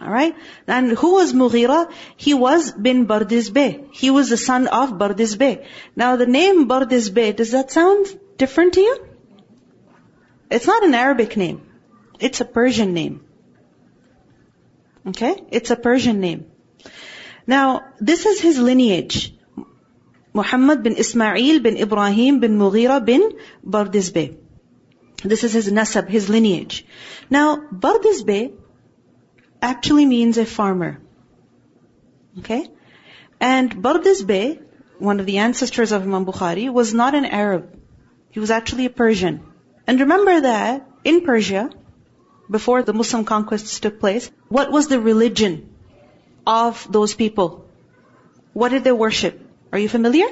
Alright? 0.00 0.36
And 0.66 0.92
who 0.92 1.14
was 1.14 1.32
Mughira? 1.32 1.90
He 2.16 2.34
was 2.34 2.72
bin 2.72 3.06
Bardizbeh. 3.06 3.88
He 3.92 4.10
was 4.10 4.30
the 4.30 4.36
son 4.36 4.66
of 4.68 4.90
Bardizbeh. 4.90 5.64
Now 5.96 6.16
the 6.16 6.26
name 6.26 6.68
Bardizbeh, 6.68 7.34
does 7.36 7.52
that 7.52 7.70
sound 7.72 8.06
different 8.36 8.74
to 8.74 8.80
you? 8.80 9.07
It's 10.50 10.66
not 10.66 10.84
an 10.84 10.94
Arabic 10.94 11.36
name. 11.36 11.62
It's 12.20 12.40
a 12.40 12.44
Persian 12.44 12.94
name. 12.94 13.20
Okay? 15.06 15.42
It's 15.50 15.70
a 15.70 15.76
Persian 15.76 16.20
name. 16.20 16.46
Now, 17.46 17.82
this 18.00 18.26
is 18.26 18.40
his 18.40 18.58
lineage. 18.58 19.34
Muhammad 20.34 20.82
bin 20.82 20.96
Ismail 20.96 21.60
bin 21.60 21.76
Ibrahim 21.76 22.40
bin 22.40 22.58
Mughira 22.58 23.04
bin 23.04 23.38
Bardizbeh. 23.66 24.36
This 25.24 25.44
is 25.44 25.52
his 25.52 25.70
nasab, 25.70 26.08
his 26.08 26.28
lineage. 26.28 26.86
Now, 27.28 27.56
Bardizbeh 27.56 28.52
actually 29.60 30.06
means 30.06 30.38
a 30.38 30.44
farmer. 30.44 31.00
Okay? 32.38 32.68
And 33.40 33.82
Bardizbeh, 33.82 34.62
one 34.98 35.20
of 35.20 35.26
the 35.26 35.38
ancestors 35.38 35.92
of 35.92 36.02
Imam 36.02 36.26
Bukhari, 36.26 36.72
was 36.72 36.94
not 36.94 37.14
an 37.14 37.24
Arab. 37.24 37.80
He 38.30 38.40
was 38.40 38.50
actually 38.50 38.86
a 38.86 38.90
Persian. 38.90 39.40
And 39.88 40.00
remember 40.00 40.40
that 40.42 40.86
in 41.02 41.22
Persia, 41.22 41.70
before 42.56 42.82
the 42.82 42.92
Muslim 42.92 43.24
conquests 43.24 43.80
took 43.80 43.98
place, 44.00 44.30
what 44.48 44.70
was 44.70 44.88
the 44.88 45.00
religion 45.00 45.54
of 46.46 46.86
those 46.96 47.14
people? 47.14 47.64
What 48.52 48.68
did 48.68 48.84
they 48.84 48.92
worship? 48.92 49.40
Are 49.72 49.78
you 49.78 49.88
familiar? 49.88 50.28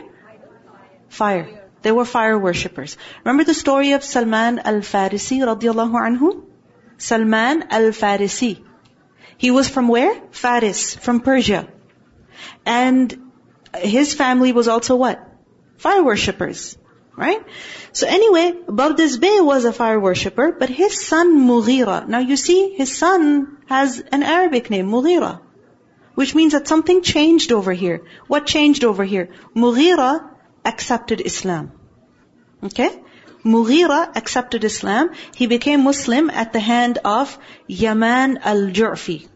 Fire. 1.08 1.46
They 1.80 1.92
were 1.92 2.04
fire 2.04 2.38
worshippers. 2.38 2.98
Remember 3.25 3.44
the 3.44 3.54
story 3.54 3.92
of 3.92 4.04
Salman 4.04 4.58
al-Farisi 4.58 5.40
radiallahu 5.48 6.00
anhu? 6.04 6.44
Salman 6.98 7.64
al-Farisi. 7.70 8.62
He 9.38 9.50
was 9.50 9.68
from 9.70 9.88
where? 9.88 10.14
Faris, 10.32 10.94
from 10.96 11.20
Persia. 11.20 11.68
And 12.66 13.32
his 13.75 14.12
family 14.14 14.52
was 14.52 14.68
also 14.68 14.96
what? 14.96 15.22
Fire 15.78 16.02
worshippers. 16.02 16.76
Right? 17.16 17.42
So 17.92 18.06
anyway, 18.06 18.52
Bardizbeh 18.68 19.44
was 19.44 19.64
a 19.64 19.73
fire 19.73 19.99
worshipper, 19.99 20.52
but 20.52 20.68
his 20.68 21.06
son 21.06 21.38
Mughira. 21.49 22.06
Now 22.06 22.18
you 22.18 22.37
see, 22.37 22.75
his 22.75 22.94
son 22.96 23.56
has 23.66 24.00
an 24.12 24.23
Arabic 24.23 24.68
name, 24.68 24.90
Mughira. 24.90 25.40
Which 26.14 26.35
means 26.35 26.52
that 26.52 26.68
something 26.68 27.02
changed 27.02 27.52
over 27.52 27.73
here. 27.73 28.02
What 28.26 28.46
changed 28.46 28.85
over 28.85 29.04
here? 29.04 29.30
Mughira 29.54 30.30
accepted 30.64 31.20
Islam. 31.20 31.73
Okay? 32.64 32.90
Mughira 33.44 34.14
accepted 34.16 34.64
Islam. 34.64 35.11
He 35.35 35.46
became 35.46 35.85
Muslim 35.85 36.30
at 36.30 36.52
the 36.52 36.61
hand 36.61 36.99
of 37.04 37.38
Yaman 37.66 38.38
al-Ju'fi. 38.38 39.26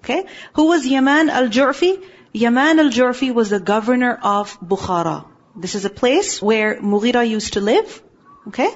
Okay? 0.00 0.26
Who 0.54 0.66
was 0.66 0.86
Yaman 0.86 1.30
al-Ju'fi? 1.30 2.04
Yaman 2.32 2.78
al-Ju'fi 2.78 3.32
was 3.32 3.50
the 3.50 3.60
governor 3.60 4.18
of 4.22 4.58
Bukhara. 4.60 5.26
This 5.56 5.74
is 5.74 5.84
a 5.84 5.90
place 5.90 6.40
where 6.40 6.80
Mughira 6.80 7.28
used 7.28 7.54
to 7.54 7.60
live. 7.60 8.02
Okay? 8.48 8.70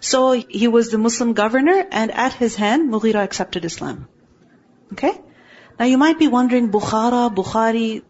So 0.00 0.32
he 0.32 0.68
was 0.68 0.90
the 0.90 0.98
Muslim 0.98 1.32
governor 1.32 1.86
and 1.90 2.10
at 2.10 2.32
his 2.32 2.56
hand 2.56 2.90
Mughira 2.92 3.22
accepted 3.22 3.64
Islam. 3.64 4.08
Okay? 4.92 5.20
Now 5.78 5.86
you 5.86 5.98
might 5.98 6.18
be 6.18 6.28
wondering, 6.28 6.70
Bukhara, 6.70 7.34
Bukhari, 7.34 8.02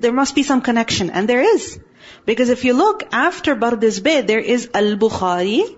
there 0.00 0.12
must 0.12 0.34
be 0.34 0.42
some 0.42 0.60
connection. 0.60 1.10
And 1.10 1.28
there 1.28 1.42
is. 1.42 1.78
Because 2.24 2.48
if 2.50 2.64
you 2.64 2.74
look 2.74 3.04
after 3.12 3.54
Bardizbeh, 3.54 4.26
there 4.26 4.40
is 4.40 4.70
Al-Bukhari 4.74 5.76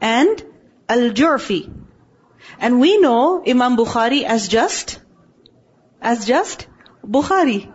and 0.00 0.44
Al-Ju'fi. 0.88 1.72
And 2.58 2.80
we 2.80 2.98
know 2.98 3.42
Imam 3.46 3.76
Bukhari 3.76 4.24
as 4.24 4.48
just, 4.48 5.00
as 6.00 6.26
just 6.26 6.66
Bukhari. 7.04 7.72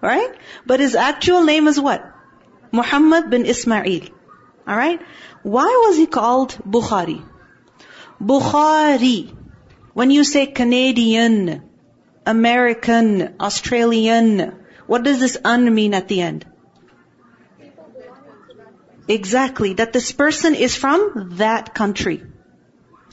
Right? 0.00 0.34
But 0.66 0.80
his 0.80 0.94
actual 0.94 1.44
name 1.44 1.68
is 1.68 1.80
what? 1.80 2.14
Muhammad 2.72 3.30
bin 3.30 3.46
Ismail. 3.46 4.02
Alright? 4.68 5.00
Why 5.42 5.84
was 5.86 5.96
he 5.96 6.06
called 6.06 6.50
Bukhari? 6.68 7.24
Bukhari. 8.20 9.34
When 9.94 10.10
you 10.10 10.24
say 10.24 10.46
Canadian, 10.46 11.62
American, 12.26 13.36
Australian, 13.40 14.54
what 14.86 15.02
does 15.02 15.20
this 15.20 15.38
un 15.44 15.74
mean 15.74 15.94
at 15.94 16.08
the 16.08 16.20
end? 16.20 16.44
Exactly, 19.08 19.72
that 19.74 19.94
this 19.94 20.12
person 20.12 20.54
is 20.54 20.76
from 20.76 21.30
that 21.38 21.74
country. 21.74 22.22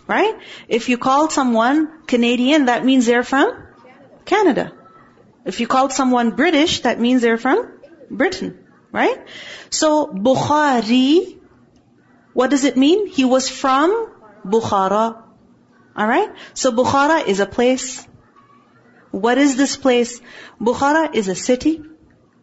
Right? 0.08 0.36
If 0.68 0.90
you 0.90 0.98
call 0.98 1.30
someone 1.30 2.06
Canadian, 2.06 2.66
that 2.66 2.86
means 2.86 3.06
they're 3.06 3.24
from 3.24 3.64
Canada. 4.26 4.74
If 5.46 5.60
you 5.60 5.68
called 5.68 5.94
someone 5.94 6.32
British, 6.32 6.82
that 6.82 7.00
means 7.00 7.22
they're 7.22 7.38
from 7.38 7.72
Britain. 8.12 8.65
Right? 8.96 9.22
So, 9.70 10.08
Bukhari, 10.08 11.38
what 12.34 12.50
does 12.50 12.66
it 12.66 12.78
mean? 12.78 13.08
He 13.08 13.26
was 13.26 13.50
from 13.50 13.94
Bukhara. 14.46 15.22
Alright? 15.98 16.32
So 16.54 16.72
Bukhara 16.72 17.26
is 17.26 17.40
a 17.40 17.46
place. 17.46 18.06
What 19.12 19.38
is 19.38 19.56
this 19.56 19.78
place? 19.78 20.20
Bukhara 20.60 21.16
is 21.16 21.30
a 21.30 21.36
city. 21.36 21.82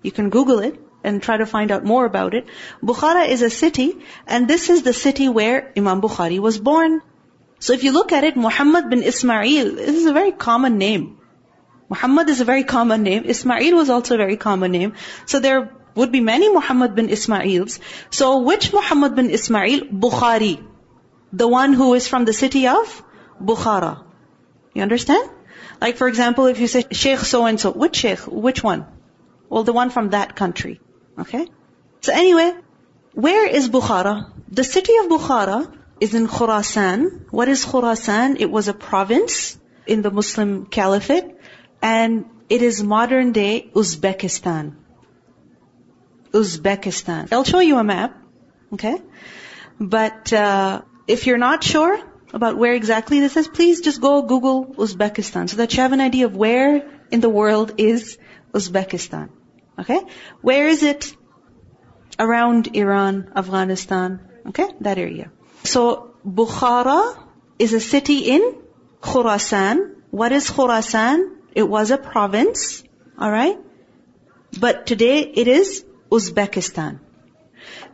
You 0.02 0.11
can 0.11 0.30
Google 0.30 0.61
it 0.61 0.80
and 1.04 1.23
try 1.23 1.37
to 1.37 1.44
find 1.44 1.71
out 1.71 1.85
more 1.85 2.06
about 2.06 2.35
it. 2.35 2.47
Bukhara 2.82 3.28
is 3.28 3.42
a 3.42 3.50
city, 3.50 3.88
and 4.26 4.49
this 4.49 4.71
is 4.71 4.82
the 4.82 4.94
city 4.94 5.28
where 5.28 5.73
Imam 5.76 6.00
Bukhari 6.00 6.38
was 6.38 6.59
born. 6.59 7.00
So 7.59 7.75
if 7.75 7.85
you 7.85 7.92
look 7.92 8.12
at 8.12 8.25
it, 8.25 8.37
Muhammad 8.37 8.88
bin 8.88 9.02
Ismail, 9.02 9.75
this 9.76 9.97
is 9.97 10.06
a 10.06 10.12
very 10.12 10.32
common 10.32 10.78
name. 10.78 11.18
Muhammad 11.90 12.30
is 12.30 12.40
a 12.40 12.47
very 12.47 12.64
common 12.64 13.02
name. 13.02 13.25
Ismail 13.26 13.76
was 13.76 13.90
also 13.90 14.14
a 14.14 14.18
very 14.18 14.38
common 14.38 14.73
name. 14.73 14.94
So 15.26 15.40
there 15.40 15.71
would 15.94 16.12
be 16.12 16.20
many 16.20 16.49
Muhammad 16.52 16.94
bin 16.94 17.08
Ismails. 17.08 17.78
So 18.11 18.40
which 18.40 18.72
Muhammad 18.72 19.14
bin 19.16 19.30
Ismail? 19.30 19.80
Bukhari. 20.06 20.64
The 21.32 21.49
one 21.49 21.72
who 21.72 21.94
is 21.94 22.08
from 22.08 22.25
the 22.25 22.32
city 22.32 22.66
of 22.66 23.02
Bukhara. 23.40 24.04
You 24.75 24.82
understand? 24.82 25.30
Like 25.80 25.96
for 25.96 26.08
example, 26.08 26.46
if 26.46 26.61
you 26.61 26.66
say 26.66 26.84
Sheikh 26.90 27.18
so 27.18 27.44
and 27.46 27.61
so, 27.61 27.70
which 27.72 27.96
Sheikh? 27.96 28.20
Which 28.20 28.62
one? 28.62 28.87
Well, 29.49 29.64
the 29.64 29.72
one 29.72 29.90
from 29.90 30.11
that 30.11 30.37
country. 30.37 30.80
Okay? 31.18 31.46
So 32.00 32.12
anyway, 32.12 32.52
where 33.14 33.46
is 33.46 33.68
Bukhara? 33.68 34.32
The 34.49 34.64
city 34.64 34.96
of 34.96 35.06
Bukhara 35.06 35.72
is 36.00 36.14
in 36.14 36.26
Khurasan. 36.26 37.26
What 37.30 37.49
is 37.49 37.64
Khurasan? 37.64 38.40
It 38.40 38.50
was 38.50 38.68
a 38.68 38.75
province 38.75 39.58
in 39.87 40.02
the 40.02 40.11
Muslim 40.11 40.66
Caliphate 40.66 41.34
and 41.80 42.25
it 42.49 42.62
is 42.62 42.82
modern 42.82 43.32
day 43.32 43.70
Uzbekistan. 43.75 44.76
Uzbekistan. 46.33 47.33
I'll 47.33 47.45
show 47.45 47.61
you 47.61 47.79
a 47.79 47.85
map. 47.85 48.17
Okay? 48.73 48.97
But 49.79 50.33
uh, 50.33 50.83
if 51.07 51.27
you're 51.27 51.39
not 51.39 51.62
sure 51.62 52.01
about 52.33 52.57
where 52.57 52.75
exactly 52.75 53.21
this 53.21 53.37
is, 53.37 53.49
please 53.49 53.81
just 53.81 54.01
go 54.01 54.23
Google 54.23 54.67
Uzbekistan 54.67 55.49
so 55.49 55.59
that 55.59 55.75
you 55.75 55.83
have 55.83 55.93
an 55.93 56.01
idea 56.01 56.27
of 56.27 56.37
where 56.37 56.89
in 57.11 57.21
the 57.21 57.29
world 57.29 57.75
is 57.79 58.19
Uzbekistan. 58.53 59.29
Okay? 59.79 60.01
Where 60.41 60.69
is 60.69 60.83
it? 60.83 61.15
Around 62.19 62.77
Iran, 62.77 63.33
Afghanistan. 63.37 64.21
Okay? 64.49 64.69
That 64.81 64.99
area. 64.99 65.31
So 65.65 66.15
Bukhara 66.27 67.17
is 67.59 67.73
a 67.73 67.81
city 67.81 68.19
in 68.31 68.57
Khurasan. 69.01 69.97
What 70.11 70.33
is 70.33 70.51
Khurasan? 70.51 71.37
It 71.55 71.69
was 71.69 71.91
a 71.91 71.99
province. 71.99 72.83
Alright? 73.21 73.59
But 74.59 74.87
today 74.87 75.21
it 75.21 75.49
is 75.49 75.85
Uzbekistan. 76.19 77.00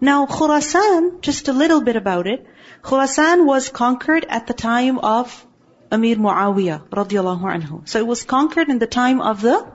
Now 0.00 0.26
Khurasan, 0.26 1.20
just 1.20 1.48
a 1.48 1.52
little 1.52 1.80
bit 1.88 1.96
about 1.96 2.26
it. 2.26 2.46
Khurasan 2.82 3.44
was 3.46 3.68
conquered 3.68 4.26
at 4.28 4.46
the 4.46 4.54
time 4.54 4.98
of 4.98 5.34
Amir 5.90 6.16
Muawiyah 6.16 6.88
radiallahu 6.88 7.50
anhu. 7.56 7.88
So 7.88 7.98
it 7.98 8.06
was 8.06 8.24
conquered 8.24 8.68
in 8.68 8.78
the 8.78 8.86
time 8.86 9.20
of 9.20 9.40
the 9.40 9.66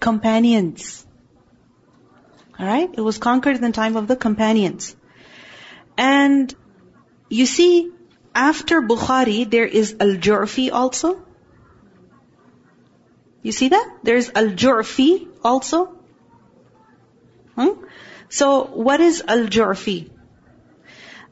companions. 0.00 1.06
Alright? 2.58 2.90
It 2.94 3.00
was 3.00 3.18
conquered 3.18 3.56
in 3.56 3.62
the 3.62 3.72
time 3.72 3.96
of 3.96 4.08
the 4.08 4.16
companions. 4.16 4.96
And 5.96 6.54
you 7.28 7.46
see, 7.46 7.90
after 8.34 8.80
Bukhari, 8.82 9.50
there 9.50 9.66
is 9.66 9.96
Al-Ju'fi 10.00 10.70
also. 10.72 11.22
You 13.42 13.52
see 13.52 13.68
that? 13.68 13.98
There's 14.02 14.30
Al-Ju'fi 14.30 15.28
also. 15.44 15.95
Hmm? 17.56 17.84
So, 18.28 18.64
what 18.64 19.00
is 19.00 19.22
Al-Ju'fi? 19.26 20.10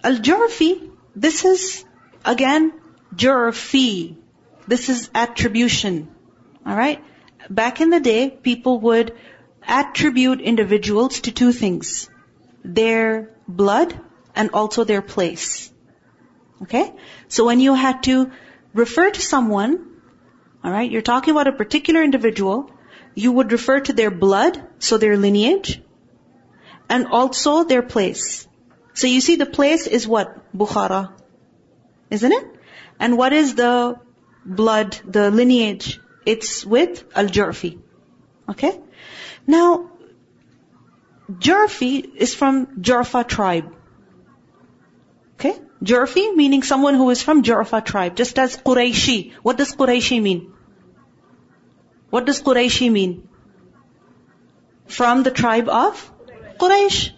Al-Ju'fi, 0.02 0.90
this 1.14 1.45
is, 1.45 1.85
again, 2.25 2.73
Ju'fi. 3.14 4.16
This 4.66 4.88
is 4.88 5.11
attribution. 5.14 6.09
Alright? 6.66 7.04
Back 7.50 7.81
in 7.81 7.90
the 7.90 8.00
day, 8.00 8.31
people 8.31 8.81
would 8.81 9.14
attribute 9.66 10.40
individuals 10.40 11.21
to 11.21 11.33
two 11.33 11.52
things. 11.52 12.09
Their 12.64 13.31
blood 13.47 13.99
and 14.35 14.50
also 14.52 14.85
their 14.85 15.02
place. 15.02 15.71
Okay? 16.62 16.93
So 17.28 17.45
when 17.45 17.61
you 17.61 17.75
had 17.75 18.02
to 18.04 18.33
refer 18.73 19.11
to 19.11 19.21
someone, 19.21 20.00
alright, 20.64 20.90
you're 20.90 21.02
talking 21.02 21.33
about 21.33 21.49
a 21.49 21.52
particular 21.52 22.02
individual, 22.02 22.71
you 23.14 23.33
would 23.33 23.52
refer 23.52 23.81
to 23.81 23.93
their 23.93 24.11
blood, 24.11 24.61
so 24.79 24.98
their 24.98 25.16
lineage, 25.16 25.81
and 26.88 27.07
also 27.07 27.64
their 27.64 27.83
place. 27.83 28.47
So 28.94 29.07
you 29.07 29.20
see 29.20 29.37
the 29.37 29.47
place 29.47 29.87
is 29.87 30.07
what? 30.07 30.57
Bukhara. 30.57 31.12
Isn't 32.11 32.33
it? 32.33 32.47
And 33.01 33.18
what 33.18 33.33
is 33.33 33.55
the 33.55 33.99
blood, 34.44 34.99
the 35.05 35.31
lineage? 35.31 36.01
It's 36.25 36.64
with 36.64 37.05
Al-Ju'fi. 37.14 37.79
Okay? 38.51 38.81
Now, 39.47 39.90
Ju'fi 41.31 42.14
is 42.14 42.35
from 42.35 42.66
Ju'fa 42.81 43.27
tribe. 43.27 43.75
Okay? 45.35 45.59
Ju'fi 45.83 46.35
meaning 46.37 46.62
someone 46.62 46.94
who 46.94 47.11
is 47.11 47.23
from 47.23 47.42
Ju'fa 47.42 47.85
tribe. 47.85 48.16
Just 48.16 48.38
as 48.38 48.57
Qurayshi. 48.57 49.33
What 49.42 49.57
does 49.57 49.75
Qurayshi 49.75 50.23
mean? 50.23 50.53
What 52.11 52.27
does 52.27 52.42
Qurayshi 52.42 52.92
mean? 52.92 53.29
From 54.87 55.23
the 55.25 55.31
tribe 55.31 55.68
of 55.68 56.11
Quraysh. 56.59 57.12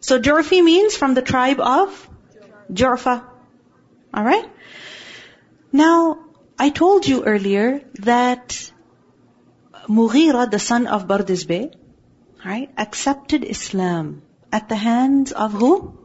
So 0.00 0.18
Ju'fi 0.20 0.62
means 0.64 0.96
from 0.96 1.14
the 1.14 1.22
tribe 1.22 1.60
of 1.60 2.08
Ju'fa. 2.72 3.24
Alright? 4.16 4.48
Now, 5.72 6.18
I 6.58 6.70
told 6.70 7.06
you 7.06 7.24
earlier 7.24 7.82
that 8.00 8.70
Mughira, 9.88 10.50
the 10.50 10.58
son 10.58 10.86
of 10.86 11.06
Bardizbeh, 11.06 11.74
right, 12.44 12.70
accepted 12.76 13.44
Islam 13.44 14.22
at 14.52 14.68
the 14.68 14.76
hands 14.76 15.32
of 15.32 15.52
who? 15.52 15.96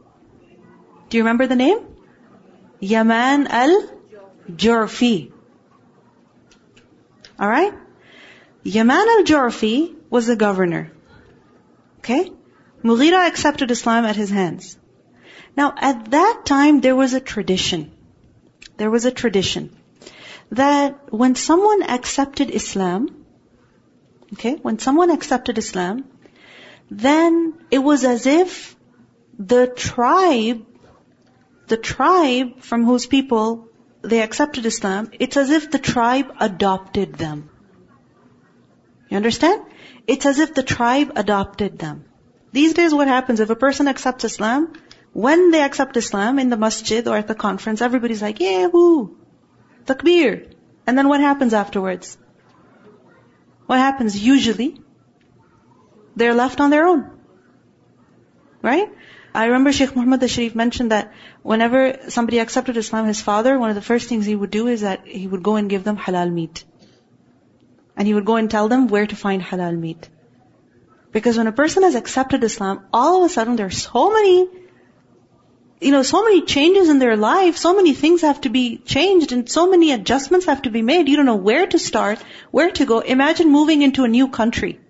Do 1.08 1.16
you 1.16 1.22
remember 1.22 1.46
the 1.46 1.56
name? 1.56 1.80
Yaman 2.80 3.46
al-Ju'fi. 3.48 5.32
Alright? 7.40 7.74
Yaman 8.62 9.08
al-Ju'fi 9.08 9.96
was 10.10 10.26
the 10.26 10.36
governor. 10.36 10.90
Okay? 11.98 12.32
Mughira 12.82 13.26
accepted 13.26 13.70
Islam 13.70 14.04
at 14.04 14.16
his 14.16 14.30
hands. 14.30 14.76
Now, 15.56 15.74
at 15.76 16.10
that 16.12 16.42
time, 16.44 16.80
there 16.80 16.96
was 16.96 17.14
a 17.14 17.20
tradition. 17.20 17.90
There 18.76 18.90
was 18.90 19.04
a 19.04 19.10
tradition 19.10 19.76
that 20.50 21.12
when 21.12 21.34
someone 21.34 21.82
accepted 21.82 22.50
Islam, 22.50 23.18
Okay? 24.32 24.54
When 24.56 24.78
someone 24.78 25.10
accepted 25.10 25.58
Islam, 25.58 26.04
then 26.90 27.54
it 27.70 27.78
was 27.78 28.04
as 28.04 28.26
if 28.26 28.76
the 29.38 29.66
tribe, 29.66 30.66
the 31.66 31.76
tribe 31.76 32.60
from 32.60 32.84
whose 32.84 33.06
people 33.06 33.68
they 34.02 34.22
accepted 34.22 34.66
Islam, 34.66 35.10
it's 35.18 35.36
as 35.36 35.50
if 35.50 35.70
the 35.70 35.78
tribe 35.78 36.32
adopted 36.40 37.14
them. 37.14 37.50
You 39.08 39.16
understand? 39.16 39.62
It's 40.06 40.26
as 40.26 40.38
if 40.38 40.54
the 40.54 40.62
tribe 40.62 41.12
adopted 41.16 41.78
them. 41.78 42.04
These 42.52 42.74
days 42.74 42.94
what 42.94 43.08
happens 43.08 43.40
if 43.40 43.50
a 43.50 43.56
person 43.56 43.88
accepts 43.88 44.24
Islam, 44.24 44.72
when 45.12 45.50
they 45.50 45.62
accept 45.62 45.96
Islam 45.96 46.38
in 46.38 46.48
the 46.50 46.56
masjid 46.56 47.06
or 47.06 47.16
at 47.16 47.28
the 47.28 47.34
conference, 47.34 47.82
everybody's 47.82 48.22
like, 48.22 48.40
yeah, 48.40 48.66
woo, 48.66 49.16
takbir. 49.84 50.52
And 50.86 50.96
then 50.96 51.08
what 51.08 51.20
happens 51.20 51.52
afterwards? 51.54 52.16
what 53.68 53.78
happens 53.78 54.18
usually? 54.18 54.80
They're 56.16 56.34
left 56.34 56.60
on 56.60 56.70
their 56.70 56.86
own. 56.86 57.02
Right? 58.62 58.88
I 59.34 59.44
remember 59.44 59.72
Sheikh 59.72 59.94
Muhammad 59.94 60.28
Sharif 60.30 60.54
mentioned 60.54 60.90
that 60.90 61.12
whenever 61.42 61.80
somebody 62.08 62.38
accepted 62.38 62.78
Islam, 62.78 63.06
his 63.06 63.20
father, 63.20 63.58
one 63.58 63.68
of 63.68 63.76
the 63.76 63.88
first 63.88 64.08
things 64.08 64.24
he 64.24 64.34
would 64.34 64.50
do 64.50 64.68
is 64.68 64.80
that 64.80 65.06
he 65.06 65.26
would 65.26 65.42
go 65.42 65.56
and 65.56 65.68
give 65.68 65.84
them 65.84 65.98
halal 65.98 66.32
meat. 66.32 66.64
And 67.94 68.08
he 68.08 68.14
would 68.14 68.24
go 68.24 68.36
and 68.36 68.50
tell 68.50 68.68
them 68.68 68.88
where 68.88 69.06
to 69.06 69.16
find 69.24 69.42
halal 69.42 69.78
meat. 69.78 70.08
Because 71.12 71.38
when 71.38 71.46
a 71.46 71.52
person 71.52 71.82
has 71.82 71.94
accepted 71.94 72.44
Islam, 72.44 72.86
all 72.92 73.18
of 73.18 73.30
a 73.30 73.32
sudden 73.32 73.56
there's 73.56 73.82
so 73.82 74.10
many 74.12 74.48
you 75.80 75.92
know, 75.92 76.02
so 76.02 76.24
many 76.24 76.42
changes 76.42 76.88
in 76.88 76.98
their 76.98 77.16
life, 77.16 77.56
so 77.56 77.74
many 77.74 77.94
things 77.94 78.22
have 78.22 78.40
to 78.40 78.48
be 78.48 78.78
changed 78.78 79.32
and 79.32 79.48
so 79.48 79.70
many 79.70 79.92
adjustments 79.92 80.46
have 80.46 80.62
to 80.62 80.70
be 80.70 80.82
made. 80.82 81.08
You 81.08 81.16
don't 81.16 81.26
know 81.26 81.36
where 81.36 81.66
to 81.66 81.78
start, 81.78 82.18
where 82.50 82.70
to 82.72 82.84
go. 82.84 82.98
Imagine 82.98 83.50
moving 83.50 83.82
into 83.82 84.04
a 84.04 84.08
new 84.08 84.28
country. 84.28 84.80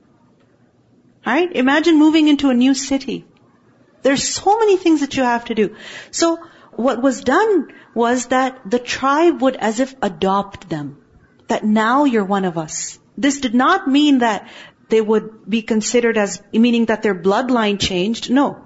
Right? 1.27 1.55
Imagine 1.55 1.99
moving 1.99 2.29
into 2.29 2.49
a 2.49 2.55
new 2.55 2.73
city. 2.73 3.27
There's 4.03 4.27
so 4.27 4.59
many 4.59 4.77
things 4.79 5.01
that 5.01 5.17
you 5.17 5.25
have 5.25 5.45
to 5.47 5.55
do. 5.55 5.77
So, 6.11 6.39
what 6.73 7.03
was 7.03 7.21
done 7.23 7.73
was 7.93 8.27
that 8.27 8.71
the 8.71 8.79
tribe 8.79 9.43
would 9.43 9.57
as 9.57 9.81
if 9.81 9.95
adopt 10.01 10.69
them. 10.69 10.99
That 11.49 11.65
now 11.65 12.05
you're 12.05 12.25
one 12.25 12.45
of 12.45 12.57
us. 12.57 12.99
This 13.19 13.41
did 13.41 13.55
not 13.55 13.89
mean 13.89 14.19
that 14.19 14.49
they 14.89 15.01
would 15.01 15.49
be 15.49 15.63
considered 15.63 16.17
as, 16.17 16.43
meaning 16.53 16.87
that 16.87 17.03
their 17.03 17.15
bloodline 17.15 17.79
changed. 17.79 18.31
No. 18.31 18.65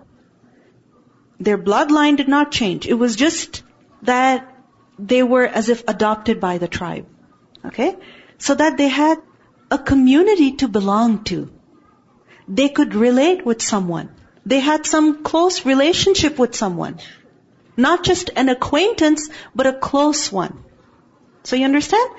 Their 1.41 1.59
bloodline 1.59 2.17
did 2.17 2.29
not 2.29 2.53
change. 2.53 2.87
It 2.87 2.95
was 2.95 3.17
just 3.17 3.63
that 4.03 4.49
they 4.99 5.23
were 5.23 5.47
as 5.47 5.69
if 5.69 5.83
adopted 5.89 6.41
by 6.41 6.59
the 6.59 6.69
tribe. 6.69 7.07
Okay? 7.65 7.97
So 8.39 8.55
that 8.55 8.77
they 8.77 8.89
had 8.89 9.19
a 9.71 9.79
community 9.79 10.53
to 10.63 10.69
belong 10.69 11.25
to. 11.25 11.51
They 12.49 12.69
could 12.69 12.95
relate 12.95 13.45
with 13.45 13.63
someone. 13.63 14.11
They 14.45 14.61
had 14.61 14.87
some 14.87 15.23
close 15.23 15.65
relationship 15.65 16.39
with 16.39 16.55
someone. 16.55 16.99
Not 17.77 18.05
just 18.05 18.31
an 18.37 18.49
acquaintance, 18.49 19.29
but 19.55 19.67
a 19.67 19.73
close 19.73 20.31
one. 20.31 20.65
So 21.45 21.57
you 21.57 21.65
understand? 21.65 22.11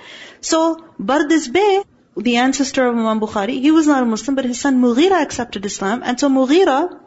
So, 0.42 0.78
Bardizbeh, 1.00 1.86
the 2.16 2.38
ancestor 2.38 2.88
of 2.88 2.96
Imam 2.96 3.20
Bukhari, 3.20 3.60
he 3.60 3.72
was 3.72 3.88
not 3.88 4.04
a 4.04 4.06
Muslim, 4.06 4.36
but 4.36 4.46
his 4.46 4.60
son 4.60 4.82
Mughira 4.82 5.22
accepted 5.22 5.66
Islam. 5.66 6.02
And 6.04 6.20
so 6.20 6.30
Mughira, 6.30 7.00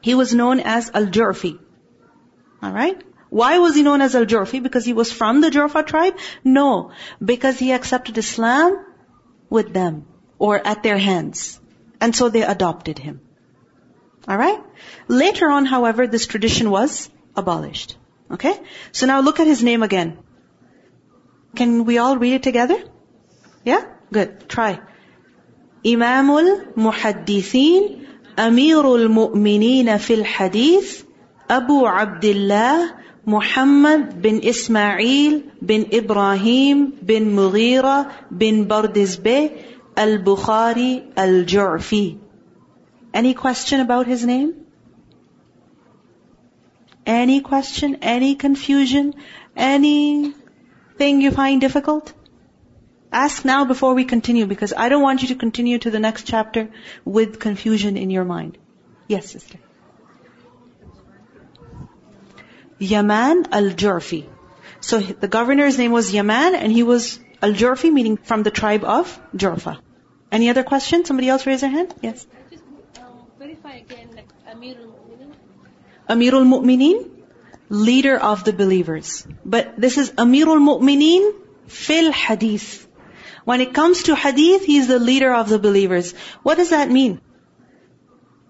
he 0.00 0.14
was 0.14 0.34
known 0.34 0.60
as 0.60 0.90
Al-Ju'fi. 0.94 1.58
Alright? 2.62 3.02
Why 3.28 3.58
was 3.58 3.74
he 3.74 3.82
known 3.82 4.00
as 4.00 4.14
Al-Ju'fi? 4.14 4.62
Because 4.62 4.84
he 4.84 4.92
was 4.92 5.12
from 5.12 5.40
the 5.40 5.50
Ju'fa 5.50 5.86
tribe? 5.86 6.16
No. 6.44 6.92
Because 7.22 7.58
he 7.58 7.72
accepted 7.72 8.16
Islam 8.16 8.84
with 9.50 9.72
them. 9.72 10.06
Or 10.38 10.60
at 10.66 10.82
their 10.82 10.98
hands. 10.98 11.60
And 12.00 12.14
so 12.16 12.28
they 12.28 12.42
adopted 12.42 12.98
him. 12.98 13.20
Alright? 14.28 14.60
Later 15.08 15.50
on, 15.50 15.66
however, 15.66 16.06
this 16.06 16.26
tradition 16.26 16.70
was 16.70 17.10
abolished. 17.36 17.96
Okay? 18.30 18.58
So 18.92 19.06
now 19.06 19.20
look 19.20 19.40
at 19.40 19.46
his 19.46 19.62
name 19.62 19.82
again. 19.82 20.18
Can 21.54 21.84
we 21.84 21.98
all 21.98 22.16
read 22.16 22.34
it 22.34 22.42
together? 22.42 22.82
Yeah? 23.64 23.84
Good. 24.14 24.48
Try. 24.48 24.80
Imamul 25.84 26.74
Muhaddithin 26.76 28.06
Amirul 28.36 29.08
Mu'mineen 29.16 29.98
fil 29.98 30.22
Hadith 30.22 31.04
Abu 31.48 31.84
Abdullah 31.84 33.00
Muhammad 33.26 34.22
bin 34.22 34.40
Ismail 34.52 35.42
bin 35.72 35.88
Ibrahim 36.00 36.92
bin 37.12 37.34
Mughira 37.34 38.12
bin 38.30 38.66
Bardizbeh 38.68 39.44
al-Bukhari 39.96 40.92
al-Ju'fi. 41.16 42.18
Any 43.12 43.34
question 43.34 43.80
about 43.80 44.06
his 44.06 44.24
name? 44.24 44.54
Any 47.04 47.40
question? 47.40 47.98
Any 48.00 48.36
confusion? 48.36 49.14
Anything 49.56 51.20
you 51.20 51.32
find 51.32 51.60
difficult? 51.60 52.14
Ask 53.22 53.44
now 53.44 53.64
before 53.64 53.94
we 53.94 54.04
continue 54.04 54.46
because 54.46 54.72
I 54.84 54.88
don't 54.88 55.02
want 55.02 55.22
you 55.22 55.28
to 55.28 55.36
continue 55.36 55.78
to 55.78 55.90
the 55.90 56.00
next 56.00 56.26
chapter 56.26 56.68
with 57.04 57.38
confusion 57.38 57.96
in 57.96 58.10
your 58.10 58.24
mind. 58.24 58.58
Yes, 59.06 59.30
sister. 59.30 59.58
Yaman 62.78 63.46
al-Ju'fi. 63.52 64.26
So 64.80 64.98
the 64.98 65.28
governor's 65.28 65.78
name 65.78 65.92
was 65.92 66.12
Yaman 66.12 66.56
and 66.56 66.72
he 66.72 66.82
was 66.82 67.20
al-Ju'fi 67.40 67.92
meaning 67.92 68.16
from 68.16 68.42
the 68.42 68.50
tribe 68.50 68.82
of 68.82 69.12
Ju'fa. 69.36 69.78
Any 70.32 70.50
other 70.50 70.64
question? 70.64 71.04
Somebody 71.04 71.28
else 71.28 71.46
raise 71.46 71.60
their 71.60 71.70
hand? 71.70 71.94
Yes. 72.02 72.26
Just 72.50 72.64
uh, 72.98 73.02
verify 73.38 73.74
again, 73.74 74.08
like 74.16 74.32
Amirul 74.52 74.88
Mu'minin. 74.94 75.30
Amirul 76.08 76.48
Mu'mineen, 76.54 77.10
leader 77.68 78.16
of 78.18 78.42
the 78.42 78.52
believers. 78.52 79.24
But 79.44 79.80
this 79.86 79.98
is 79.98 80.10
Amirul 80.24 80.60
Mu'mineen 80.70 81.32
fil 81.68 82.10
hadith. 82.10 82.88
When 83.44 83.60
it 83.60 83.74
comes 83.74 84.04
to 84.04 84.14
hadith, 84.14 84.64
he 84.64 84.78
is 84.78 84.88
the 84.88 84.98
leader 84.98 85.32
of 85.32 85.48
the 85.48 85.58
believers. 85.58 86.12
What 86.42 86.56
does 86.56 86.70
that 86.70 86.90
mean? 86.90 87.20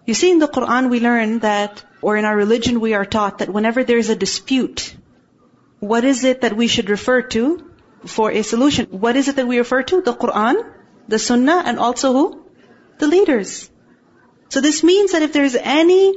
You 0.07 0.15
see 0.15 0.31
in 0.31 0.39
the 0.39 0.49
Quran 0.49 0.91
we 0.91 1.01
learn 1.01 1.39
that, 1.41 1.85
or 2.01 2.17
in 2.17 2.25
our 2.25 2.37
religion 2.37 2.81
we 2.81 2.95
are 2.95 3.05
taught 3.05 3.39
that 3.39 3.49
whenever 3.49 3.83
there 3.85 3.99
is 3.99 4.11
a 4.11 4.17
dispute, 4.17 4.95
what 5.81 6.05
is 6.05 6.25
it 6.25 6.43
that 6.43 6.57
we 6.57 6.69
should 6.69 6.91
refer 6.91 7.23
to 7.23 7.71
for 8.07 8.31
a 8.31 8.43
solution? 8.43 8.87
What 8.91 9.17
is 9.17 9.29
it 9.29 9.37
that 9.37 9.49
we 9.49 9.59
refer 9.59 9.83
to? 9.83 10.01
The 10.03 10.15
Quran, 10.15 10.63
the 11.09 11.19
Sunnah, 11.19 11.63
and 11.65 11.79
also 11.79 12.13
who? 12.13 12.45
The 12.99 13.09
leaders. 13.09 13.71
So 14.51 14.61
this 14.61 14.85
means 14.85 15.13
that 15.13 15.23
if 15.23 15.33
there 15.33 15.45
is 15.45 15.59
any 15.61 16.15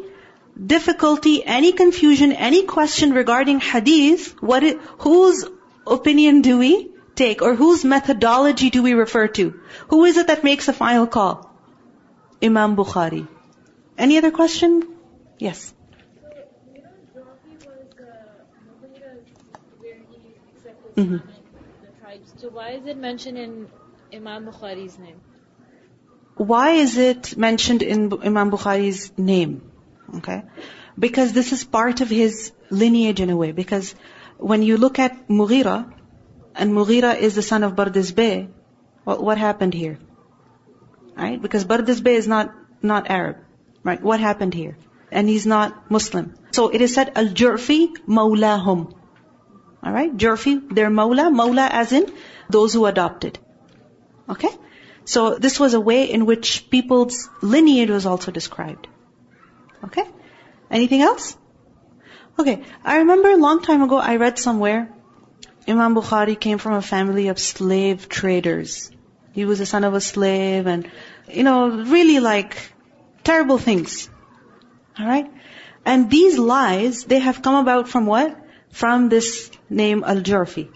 difficulty, 0.73 1.43
any 1.43 1.71
confusion, 1.71 2.31
any 2.31 2.63
question 2.63 3.13
regarding 3.13 3.59
hadith, 3.59 4.41
what 4.41 4.63
it, 4.63 4.79
whose 4.99 5.45
opinion 5.87 6.41
do 6.41 6.59
we 6.59 6.91
take 7.21 7.41
or 7.41 7.55
whose 7.55 7.83
methodology 7.93 8.69
do 8.69 8.83
we 8.83 8.93
refer 8.93 9.27
to? 9.39 9.47
Who 9.89 10.03
is 10.05 10.17
it 10.17 10.27
that 10.27 10.43
makes 10.43 10.67
the 10.67 10.73
final 10.73 11.07
call? 11.07 11.51
Imam 12.41 12.75
Bukhari. 12.75 13.27
Any 13.97 14.17
other 14.17 14.31
question? 14.31 14.83
Yes. 15.39 15.73
So, 16.21 16.29
you 16.73 16.81
know, 16.83 16.89
Ju'fi 17.15 17.55
was 17.65 17.87
Mughira's 18.67 19.31
where 19.79 19.97
he 20.11 20.35
accepted. 20.53 21.03
Islam 21.03 21.13
and 21.13 21.87
the 21.87 21.93
tribes. 22.01 22.33
So 22.43 22.49
why 22.49 22.69
is 22.71 22.85
it 22.85 22.97
mentioned 22.97 23.37
in 23.45 23.67
Imam 24.13 24.45
Bukhari's 24.51 24.99
name? 24.99 25.19
Why 26.35 26.69
is 26.85 26.97
it 26.97 27.35
mentioned 27.35 27.81
in 27.81 28.13
Imam 28.31 28.51
Bukhari's 28.51 29.11
name? 29.17 29.71
Okay. 30.17 30.43
Because 31.07 31.33
this 31.33 31.51
is 31.51 31.63
part 31.63 32.01
of 32.01 32.09
his 32.09 32.51
lineage 32.69 33.19
in 33.19 33.31
a 33.31 33.35
way. 33.35 33.51
Because 33.51 33.95
when 34.37 34.61
you 34.61 34.77
look 34.77 34.99
at 34.99 35.27
Mughira, 35.27 35.77
and 36.57 36.73
Mughira 36.73 37.17
is 37.17 37.35
the 37.35 37.41
son 37.41 37.63
of 37.63 37.75
Bardizbeh, 37.75 38.49
what, 39.03 39.23
what 39.23 39.37
happened 39.37 39.73
here? 39.73 39.99
Right? 41.15 41.41
Because 41.41 41.65
Bardizbeh 41.65 42.15
is 42.21 42.27
not, 42.27 42.53
not 42.81 43.09
Arab. 43.09 43.37
Right? 43.83 44.01
What 44.01 44.19
happened 44.19 44.53
here? 44.53 44.77
And 45.11 45.29
he's 45.29 45.45
not 45.45 45.89
Muslim. 45.89 46.35
So 46.51 46.69
it 46.69 46.81
is 46.81 46.93
said, 46.93 47.11
Al-Ju'fi 47.15 47.97
Mawlahum. 48.07 48.93
Alright? 49.85 50.17
Ju'fi, 50.17 50.73
their 50.73 50.89
Mawla. 50.89 51.31
Mawla 51.33 51.69
as 51.69 51.91
in 51.91 52.11
those 52.49 52.73
who 52.73 52.85
adopted. 52.85 53.39
Okay? 54.27 54.49
So 55.05 55.35
this 55.35 55.59
was 55.59 55.73
a 55.73 55.79
way 55.79 56.03
in 56.11 56.25
which 56.25 56.69
people's 56.69 57.29
lineage 57.41 57.89
was 57.89 58.05
also 58.05 58.31
described. 58.31 58.87
Okay? 59.85 60.03
Anything 60.69 61.01
else? 61.01 61.37
Okay. 62.37 62.63
I 62.83 62.97
remember 62.97 63.29
a 63.31 63.37
long 63.37 63.61
time 63.61 63.81
ago 63.83 63.97
I 63.97 64.17
read 64.17 64.37
somewhere 64.37 64.93
Imam 65.67 65.95
Bukhari 65.95 66.39
came 66.39 66.57
from 66.57 66.73
a 66.73 66.81
family 66.81 67.27
of 67.27 67.39
slave 67.39 68.07
traders. 68.07 68.89
He 69.33 69.45
was 69.45 69.59
the 69.59 69.65
son 69.65 69.83
of 69.83 69.93
a 69.93 70.01
slave 70.01 70.65
and, 70.65 70.89
you 71.31 71.43
know, 71.43 71.69
really 71.69 72.19
like 72.19 72.57
terrible 73.23 73.57
things. 73.57 74.09
Alright? 74.99 75.29
And 75.85 76.09
these 76.09 76.37
lies, 76.37 77.03
they 77.03 77.19
have 77.19 77.41
come 77.41 77.55
about 77.55 77.89
from 77.89 78.05
what? 78.05 78.35
From 78.71 79.09
this 79.09 79.51
name 79.69 80.03
Al-Ju'fi. 80.05 80.69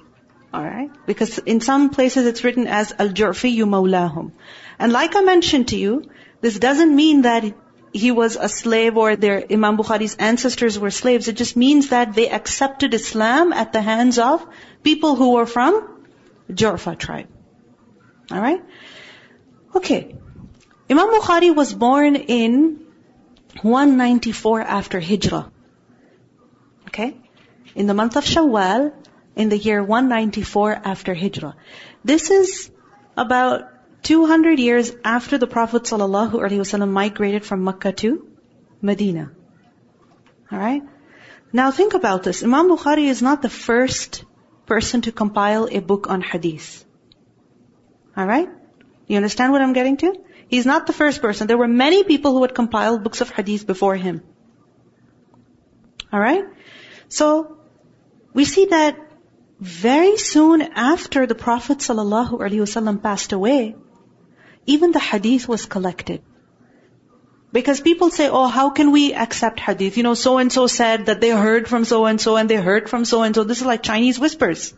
Alright? 0.53 0.91
Because 1.05 1.37
in 1.37 1.61
some 1.61 1.89
places 1.89 2.25
it's 2.25 2.43
written 2.43 2.67
as 2.67 2.93
Al-Ju'fi 2.97 3.57
Mawlahum. 3.59 4.33
And 4.77 4.91
like 4.91 5.15
I 5.15 5.21
mentioned 5.21 5.69
to 5.69 5.77
you, 5.77 6.03
this 6.41 6.59
doesn't 6.59 6.95
mean 6.95 7.21
that 7.21 7.45
he 7.93 8.11
was 8.11 8.35
a 8.35 8.47
slave 8.47 8.97
or 8.97 9.15
their 9.15 9.43
Imam 9.51 9.77
Bukhari's 9.77 10.15
ancestors 10.15 10.79
were 10.79 10.91
slaves. 10.91 11.27
It 11.27 11.35
just 11.35 11.57
means 11.57 11.89
that 11.89 12.13
they 12.13 12.29
accepted 12.29 12.93
Islam 12.93 13.53
at 13.53 13.73
the 13.73 13.81
hands 13.81 14.17
of 14.17 14.45
people 14.83 15.15
who 15.15 15.33
were 15.33 15.45
from 15.45 16.05
Ju'fa 16.49 16.97
tribe. 16.97 17.27
Alright? 18.31 18.63
Okay. 19.75 20.15
Imam 20.89 21.09
Bukhari 21.09 21.53
was 21.53 21.73
born 21.73 22.15
in 22.15 22.85
194 23.61 24.61
after 24.61 24.99
Hijrah. 24.99 25.51
Okay? 26.87 27.17
In 27.75 27.87
the 27.87 27.93
month 27.93 28.15
of 28.15 28.25
Shawwal, 28.25 28.93
in 29.35 29.49
the 29.49 29.57
year 29.57 29.83
194 29.83 30.81
after 30.83 31.13
Hijrah. 31.13 31.55
This 32.03 32.31
is 32.31 32.71
about 33.17 33.70
200 34.03 34.59
years 34.59 34.91
after 35.03 35.37
the 35.37 35.47
Prophet 35.47 35.83
ﷺ 35.83 36.89
migrated 36.89 37.45
from 37.45 37.63
Mecca 37.63 37.91
to 37.91 38.27
Medina. 38.81 39.31
Alright? 40.51 40.83
Now 41.53 41.71
think 41.71 41.93
about 41.93 42.23
this. 42.23 42.43
Imam 42.43 42.69
Bukhari 42.69 43.05
is 43.05 43.21
not 43.21 43.41
the 43.41 43.49
first 43.49 44.25
person 44.65 45.01
to 45.01 45.11
compile 45.11 45.67
a 45.71 45.79
book 45.79 46.09
on 46.09 46.21
hadith. 46.21 46.85
Alright? 48.17 48.49
You 49.07 49.17
understand 49.17 49.51
what 49.51 49.61
I'm 49.61 49.73
getting 49.73 49.97
to? 49.97 50.15
He's 50.47 50.65
not 50.65 50.87
the 50.87 50.93
first 50.93 51.21
person. 51.21 51.47
There 51.47 51.57
were 51.57 51.67
many 51.67 52.03
people 52.03 52.33
who 52.33 52.41
had 52.41 52.55
compiled 52.55 53.03
books 53.03 53.21
of 53.21 53.29
hadith 53.29 53.67
before 53.67 53.95
him. 53.95 54.21
Alright? 56.13 56.45
So, 57.07 57.57
we 58.33 58.45
see 58.45 58.65
that 58.65 58.97
very 59.59 60.17
soon 60.17 60.61
after 60.61 61.27
the 61.27 61.35
Prophet 61.35 61.77
ﷺ 61.77 63.03
passed 63.03 63.31
away, 63.31 63.75
even 64.73 64.91
the 64.91 65.05
hadith 65.07 65.47
was 65.47 65.65
collected. 65.65 66.21
Because 67.53 67.81
people 67.81 68.11
say, 68.17 68.29
oh, 68.29 68.47
how 68.47 68.69
can 68.69 68.91
we 68.91 69.13
accept 69.13 69.59
hadith? 69.59 69.97
You 69.97 70.03
know, 70.03 70.13
so 70.13 70.37
and 70.37 70.51
so 70.51 70.67
said 70.67 71.07
that 71.07 71.19
they 71.19 71.31
heard 71.31 71.67
from 71.67 71.83
so 71.85 72.05
and 72.05 72.21
so 72.21 72.37
and 72.37 72.49
they 72.49 72.61
heard 72.69 72.89
from 72.89 73.03
so 73.03 73.23
and 73.23 73.35
so. 73.35 73.43
This 73.43 73.59
is 73.59 73.65
like 73.65 73.83
Chinese 73.83 74.19
whispers. 74.19 74.73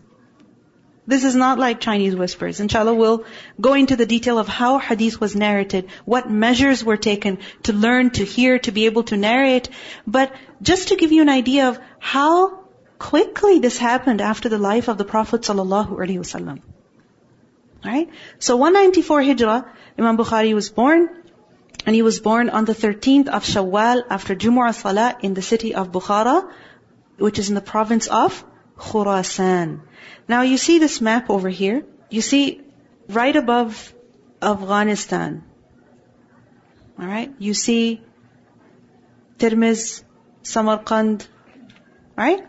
This 1.05 1.25
is 1.29 1.35
not 1.35 1.59
like 1.59 1.81
Chinese 1.81 2.15
whispers. 2.15 2.59
Inshallah, 2.65 2.95
we'll 2.95 3.25
go 3.59 3.73
into 3.73 3.97
the 4.01 4.05
detail 4.05 4.39
of 4.39 4.47
how 4.47 4.79
hadith 4.79 5.19
was 5.19 5.35
narrated, 5.35 5.89
what 6.05 6.29
measures 6.31 6.83
were 6.83 6.99
taken 7.05 7.39
to 7.69 7.73
learn, 7.85 8.11
to 8.11 8.25
hear, 8.33 8.57
to 8.59 8.71
be 8.71 8.85
able 8.85 9.03
to 9.11 9.17
narrate. 9.17 9.69
But 10.07 10.33
just 10.61 10.87
to 10.89 10.95
give 10.95 11.11
you 11.11 11.21
an 11.21 11.33
idea 11.37 11.67
of 11.69 11.79
how 11.99 12.35
quickly 12.99 13.59
this 13.59 13.77
happened 13.77 14.21
after 14.21 14.49
the 14.49 14.63
life 14.69 14.87
of 14.87 14.97
the 14.97 15.11
Prophet 15.15 15.41
sallallahu 15.41 15.99
alaihi 16.05 16.23
wasallam. 16.27 16.61
Alright? 17.85 18.09
So 18.39 18.55
194 18.57 19.23
Hijrah, 19.23 19.65
Imam 19.97 20.17
Bukhari 20.17 20.53
was 20.53 20.69
born, 20.69 21.09
and 21.85 21.95
he 21.95 22.01
was 22.01 22.19
born 22.19 22.49
on 22.49 22.65
the 22.65 22.73
13th 22.73 23.27
of 23.27 23.43
Shawwal 23.43 24.03
after 24.09 24.35
Jumu'ah 24.35 24.73
Salah 24.73 25.17
in 25.21 25.33
the 25.33 25.41
city 25.41 25.75
of 25.75 25.91
Bukhara, 25.91 26.49
which 27.17 27.39
is 27.39 27.49
in 27.49 27.55
the 27.55 27.61
province 27.61 28.07
of 28.07 28.43
Khurasan. 28.77 29.81
Now 30.27 30.41
you 30.43 30.57
see 30.57 30.79
this 30.79 31.01
map 31.01 31.29
over 31.29 31.49
here. 31.49 31.83
You 32.09 32.21
see 32.21 32.61
right 33.09 33.35
above 33.35 33.93
Afghanistan. 34.41 35.43
Alright? 36.99 37.33
You 37.39 37.53
see 37.53 38.01
Tirmiz, 39.37 40.03
Samarkand, 40.43 41.27
right? 42.15 42.45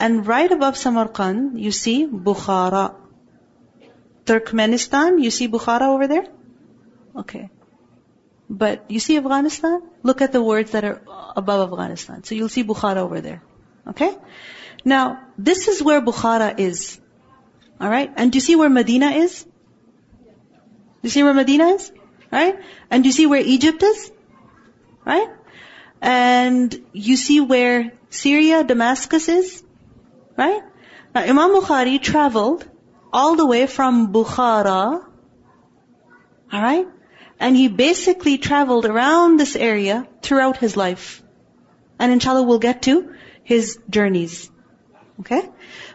And 0.00 0.26
right 0.26 0.50
above 0.50 0.76
Samarkand, 0.76 1.60
you 1.60 1.70
see 1.70 2.06
Bukhara. 2.06 2.96
Turkmenistan, 4.24 5.22
you 5.22 5.30
see 5.30 5.48
Bukhara 5.48 5.88
over 5.88 6.06
there? 6.06 6.26
Okay. 7.16 7.50
But 8.48 8.90
you 8.90 9.00
see 9.00 9.16
Afghanistan? 9.16 9.82
Look 10.02 10.20
at 10.20 10.32
the 10.32 10.42
words 10.42 10.72
that 10.72 10.84
are 10.84 11.02
above 11.36 11.72
Afghanistan. 11.72 12.22
So 12.24 12.34
you'll 12.34 12.48
see 12.48 12.64
Bukhara 12.64 12.98
over 12.98 13.20
there. 13.20 13.42
Okay? 13.88 14.16
Now, 14.84 15.20
this 15.38 15.68
is 15.68 15.82
where 15.82 16.00
Bukhara 16.00 16.58
is. 16.58 17.00
Alright? 17.80 18.12
And 18.16 18.30
do 18.30 18.36
you 18.36 18.40
see 18.40 18.56
where 18.56 18.68
Medina 18.68 19.10
is? 19.10 19.42
Do 19.42 21.08
you 21.08 21.10
see 21.10 21.22
where 21.22 21.34
Medina 21.34 21.68
is? 21.68 21.92
Right? 22.30 22.58
And 22.90 23.02
do 23.02 23.08
you 23.08 23.12
see 23.12 23.26
where 23.26 23.40
Egypt 23.40 23.82
is? 23.82 24.12
Right? 25.04 25.28
And 26.00 26.84
you 26.92 27.16
see 27.16 27.40
where 27.40 27.92
Syria, 28.10 28.62
Damascus 28.64 29.28
is? 29.28 29.64
Right? 30.36 30.62
Now 31.14 31.22
Imam 31.22 31.50
Bukhari 31.50 32.00
traveled 32.00 32.68
all 33.12 33.36
the 33.36 33.46
way 33.46 33.66
from 33.66 34.12
Bukhara, 34.12 35.04
alright? 36.52 36.86
And 37.38 37.56
he 37.56 37.68
basically 37.68 38.38
traveled 38.38 38.86
around 38.86 39.38
this 39.38 39.56
area 39.56 40.06
throughout 40.22 40.56
his 40.56 40.76
life. 40.76 41.22
And 41.98 42.12
inshallah 42.12 42.44
we'll 42.44 42.58
get 42.58 42.82
to 42.82 43.14
his 43.42 43.78
journeys. 43.90 44.50
Okay? 45.20 45.48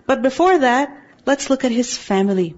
But 0.06 0.22
before 0.22 0.60
that, 0.60 0.90
let's 1.26 1.50
look 1.50 1.64
at 1.64 1.72
his 1.72 1.98
family. 1.98 2.56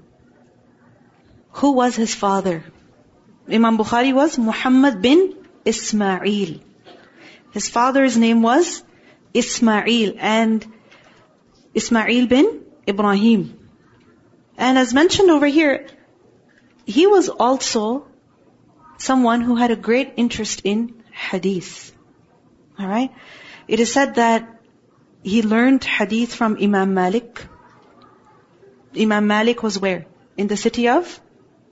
Who 1.52 1.74
was 1.74 1.96
his 1.96 2.14
father? 2.14 2.64
Imam 3.52 3.78
Bukhari 3.78 4.14
was 4.14 4.38
Muhammad 4.38 5.02
bin 5.02 5.36
Ismail. 5.66 6.60
His 7.52 7.70
father's 7.70 8.18
name 8.18 8.42
was 8.42 8.84
Ismail 9.34 10.14
and 10.20 10.66
Ismail 11.74 12.28
bin 12.28 12.66
Ibrahim. 12.88 13.59
And 14.60 14.78
as 14.78 14.94
mentioned 14.94 15.32
over 15.32 15.48
here, 15.48 15.88
he 16.86 17.08
was 17.08 17.30
also 17.30 18.08
someone 18.98 19.42
who 19.42 19.56
had 19.56 19.72
a 19.72 19.78
great 19.78 20.14
interest 20.18 20.62
in 20.66 21.04
hadith. 21.12 21.94
Alright? 22.80 23.12
It 23.68 23.80
is 23.80 23.94
said 23.94 24.16
that 24.16 24.50
he 25.24 25.42
learned 25.44 25.84
hadith 25.84 26.36
from 26.36 26.58
Imam 26.62 26.94
Malik. 26.94 27.46
Imam 29.00 29.28
Malik 29.28 29.64
was 29.64 29.80
where? 29.80 30.06
In 30.36 30.48
the 30.48 30.58
city 30.58 30.90
of 30.90 31.20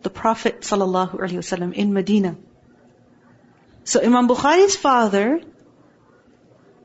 the 0.04 0.10
Prophet 0.10 0.62
wasallam 0.62 1.73
in 1.73 1.93
Medina. 1.93 2.38
So 3.84 4.02
Imam 4.02 4.28
Bukhari's 4.30 4.78
father 4.78 5.41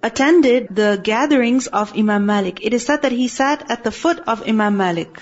attended 0.02 0.74
the 0.74 1.00
gatherings 1.02 1.68
of 1.68 1.96
Imam 1.96 2.26
Malik. 2.26 2.64
It 2.64 2.74
is 2.74 2.84
said 2.86 3.02
that 3.02 3.12
he 3.12 3.28
sat 3.28 3.70
at 3.70 3.84
the 3.84 3.92
foot 3.92 4.18
of 4.26 4.42
Imam 4.48 4.76
Malik, 4.76 5.20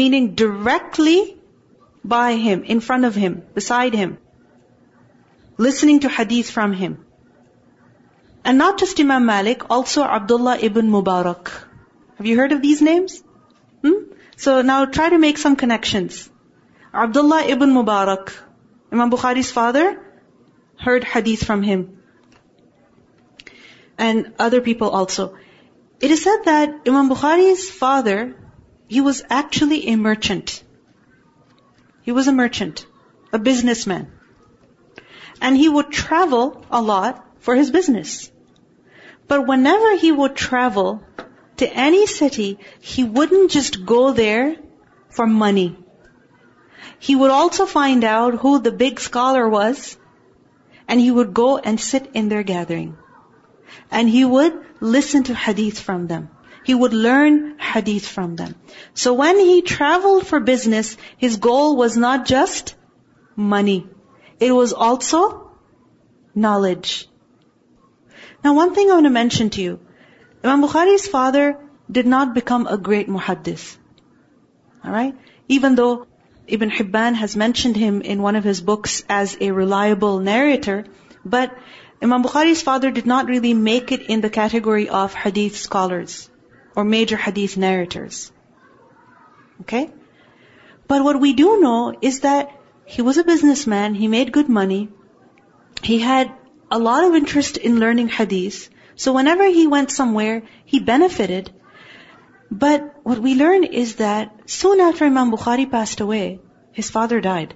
meaning 0.00 0.34
directly 0.34 1.18
by 2.16 2.34
him, 2.44 2.62
in 2.74 2.80
front 2.86 3.04
of 3.08 3.18
him, 3.24 3.42
beside 3.54 3.94
him, 3.94 4.18
listening 5.66 6.00
to 6.04 6.08
hadith 6.08 6.50
from 6.50 6.72
him. 6.72 6.98
And 8.44 8.58
not 8.58 8.78
just 8.78 9.00
Imam 9.00 9.24
Malik, 9.26 9.70
also 9.70 10.02
Abdullah 10.02 10.58
ibn 10.70 10.90
Mubarak. 10.94 11.52
Have 12.18 12.26
you 12.26 12.36
heard 12.36 12.52
of 12.52 12.60
these 12.60 12.82
names? 12.82 13.22
Hmm? 13.82 14.02
So 14.36 14.60
now 14.62 14.84
try 14.84 15.08
to 15.10 15.18
make 15.18 15.38
some 15.38 15.56
connections. 15.56 16.28
Abdullah 16.92 17.44
ibn 17.56 17.72
Mubarak, 17.78 18.32
Imam 18.92 19.10
Bukhari's 19.10 19.50
father, 19.50 19.86
heard 20.86 21.04
hadith 21.04 21.44
from 21.44 21.62
him 21.62 21.86
and 23.98 24.32
other 24.38 24.60
people 24.60 24.90
also. 24.90 25.36
It 26.00 26.10
is 26.10 26.22
said 26.22 26.42
that 26.44 26.80
Imam 26.86 27.08
Bukhari's 27.08 27.70
father, 27.70 28.34
he 28.94 29.00
was 29.00 29.22
actually 29.38 29.78
a 29.88 29.96
merchant. 29.96 30.62
He 32.02 32.12
was 32.18 32.28
a 32.28 32.36
merchant, 32.38 32.86
a 33.32 33.38
businessman. 33.38 34.10
And 35.40 35.56
he 35.56 35.68
would 35.68 35.90
travel 35.90 36.64
a 36.70 36.80
lot 36.80 37.24
for 37.40 37.54
his 37.54 37.70
business. 37.70 38.30
But 39.28 39.46
whenever 39.46 39.96
he 39.96 40.12
would 40.12 40.36
travel 40.36 41.02
to 41.56 41.72
any 41.86 42.06
city, 42.06 42.58
he 42.80 43.04
wouldn't 43.04 43.50
just 43.50 43.84
go 43.84 44.12
there 44.12 44.56
for 45.10 45.26
money. 45.26 45.70
He 46.98 47.16
would 47.16 47.30
also 47.30 47.66
find 47.66 48.04
out 48.04 48.42
who 48.44 48.58
the 48.58 48.76
big 48.84 49.00
scholar 49.00 49.48
was, 49.48 49.96
and 50.88 51.00
he 51.00 51.10
would 51.10 51.34
go 51.34 51.56
and 51.58 51.80
sit 51.80 52.10
in 52.14 52.28
their 52.28 52.42
gathering 52.42 52.96
and 53.90 54.08
he 54.08 54.24
would 54.24 54.54
listen 54.80 55.24
to 55.24 55.34
hadith 55.34 55.80
from 55.80 56.06
them. 56.06 56.30
He 56.64 56.74
would 56.74 56.94
learn 56.94 57.58
hadith 57.58 58.06
from 58.08 58.36
them. 58.36 58.54
So 58.94 59.12
when 59.12 59.38
he 59.38 59.60
traveled 59.60 60.26
for 60.26 60.40
business, 60.40 60.96
his 61.18 61.36
goal 61.36 61.76
was 61.76 61.96
not 61.96 62.24
just 62.24 62.74
money. 63.36 63.86
It 64.40 64.52
was 64.52 64.72
also 64.72 65.50
knowledge. 66.34 67.06
Now 68.42 68.54
one 68.54 68.74
thing 68.74 68.90
I 68.90 68.94
want 68.94 69.06
to 69.06 69.10
mention 69.10 69.50
to 69.50 69.62
you. 69.62 69.78
Imam 70.42 70.62
Bukhari's 70.62 71.06
father 71.06 71.58
did 71.90 72.06
not 72.06 72.34
become 72.34 72.66
a 72.66 72.78
great 72.78 73.08
muhaddith. 73.08 73.76
Alright? 74.84 75.14
Even 75.48 75.74
though 75.74 76.06
Ibn 76.46 76.70
Hibban 76.70 77.14
has 77.14 77.36
mentioned 77.36 77.76
him 77.76 78.00
in 78.00 78.22
one 78.22 78.36
of 78.36 78.44
his 78.44 78.60
books 78.62 79.02
as 79.08 79.36
a 79.40 79.50
reliable 79.50 80.18
narrator, 80.18 80.84
but 81.24 81.56
Imam 82.02 82.22
Bukhari's 82.22 82.62
father 82.62 82.90
did 82.90 83.06
not 83.06 83.26
really 83.26 83.54
make 83.54 83.92
it 83.92 84.02
in 84.14 84.22
the 84.22 84.30
category 84.30 84.88
of 84.88 85.12
hadith 85.14 85.58
scholars 85.58 86.30
or 86.76 86.84
major 86.84 87.16
hadith 87.16 87.56
narrators. 87.56 88.32
Okay? 89.62 89.90
But 90.86 91.04
what 91.04 91.20
we 91.20 91.32
do 91.32 91.60
know 91.60 91.96
is 92.00 92.20
that 92.20 92.50
he 92.84 93.02
was 93.02 93.18
a 93.18 93.24
businessman, 93.24 93.94
he 93.94 94.08
made 94.08 94.32
good 94.32 94.48
money, 94.48 94.88
he 95.82 95.98
had 95.98 96.32
a 96.70 96.78
lot 96.78 97.04
of 97.04 97.14
interest 97.14 97.56
in 97.56 97.78
learning 97.78 98.08
hadith, 98.08 98.68
so 98.96 99.12
whenever 99.12 99.46
he 99.46 99.66
went 99.66 99.90
somewhere, 99.90 100.42
he 100.64 100.80
benefited. 100.80 101.50
But 102.50 102.94
what 103.02 103.18
we 103.18 103.34
learn 103.34 103.64
is 103.64 103.96
that 103.96 104.48
soon 104.50 104.80
after 104.80 105.04
Imam 105.06 105.32
Bukhari 105.32 105.70
passed 105.70 106.00
away, 106.00 106.40
his 106.72 106.90
father 106.90 107.20
died. 107.20 107.54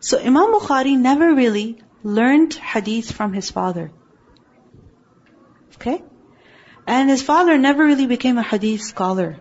So 0.00 0.18
Imam 0.18 0.52
Bukhari 0.52 0.96
never 0.96 1.34
really 1.34 1.78
learned 2.02 2.54
hadith 2.54 3.10
from 3.10 3.32
his 3.32 3.50
father. 3.50 3.90
Okay? 5.74 6.02
And 6.86 7.10
his 7.10 7.22
father 7.22 7.58
never 7.58 7.84
really 7.84 8.06
became 8.06 8.38
a 8.38 8.42
hadith 8.42 8.82
scholar. 8.82 9.38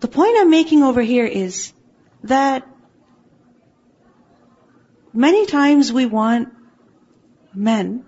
The 0.00 0.08
point 0.08 0.36
I'm 0.38 0.50
making 0.50 0.82
over 0.82 1.00
here 1.00 1.26
is 1.26 1.72
that 2.24 2.66
many 5.12 5.46
times 5.46 5.92
we 5.92 6.06
want 6.06 6.48
men 7.54 8.04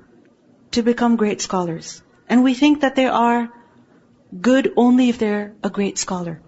to 0.73 0.83
become 0.83 1.15
great 1.17 1.41
scholars. 1.41 2.03
And 2.29 2.43
we 2.43 2.55
think 2.55 2.81
that 2.81 2.97
they 2.97 3.07
are 3.07 3.51
good 4.41 4.73
only 4.77 5.09
if 5.09 5.19
they're 5.19 5.55
a 5.63 5.71
great 5.71 5.99
scholar. 5.99 6.41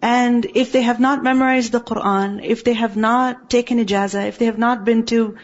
And 0.00 0.46
if 0.54 0.72
they 0.72 0.80
have 0.80 0.98
not 0.98 1.22
memorized 1.22 1.72
the 1.72 1.80
Quran, 1.80 2.42
if 2.42 2.64
they 2.64 2.72
have 2.72 2.96
not 2.96 3.50
taken 3.50 3.78
ijazah, 3.78 4.28
if 4.28 4.38
they 4.38 4.46
have 4.46 4.56
not 4.56 4.84
been 4.84 5.04
to 5.06 5.36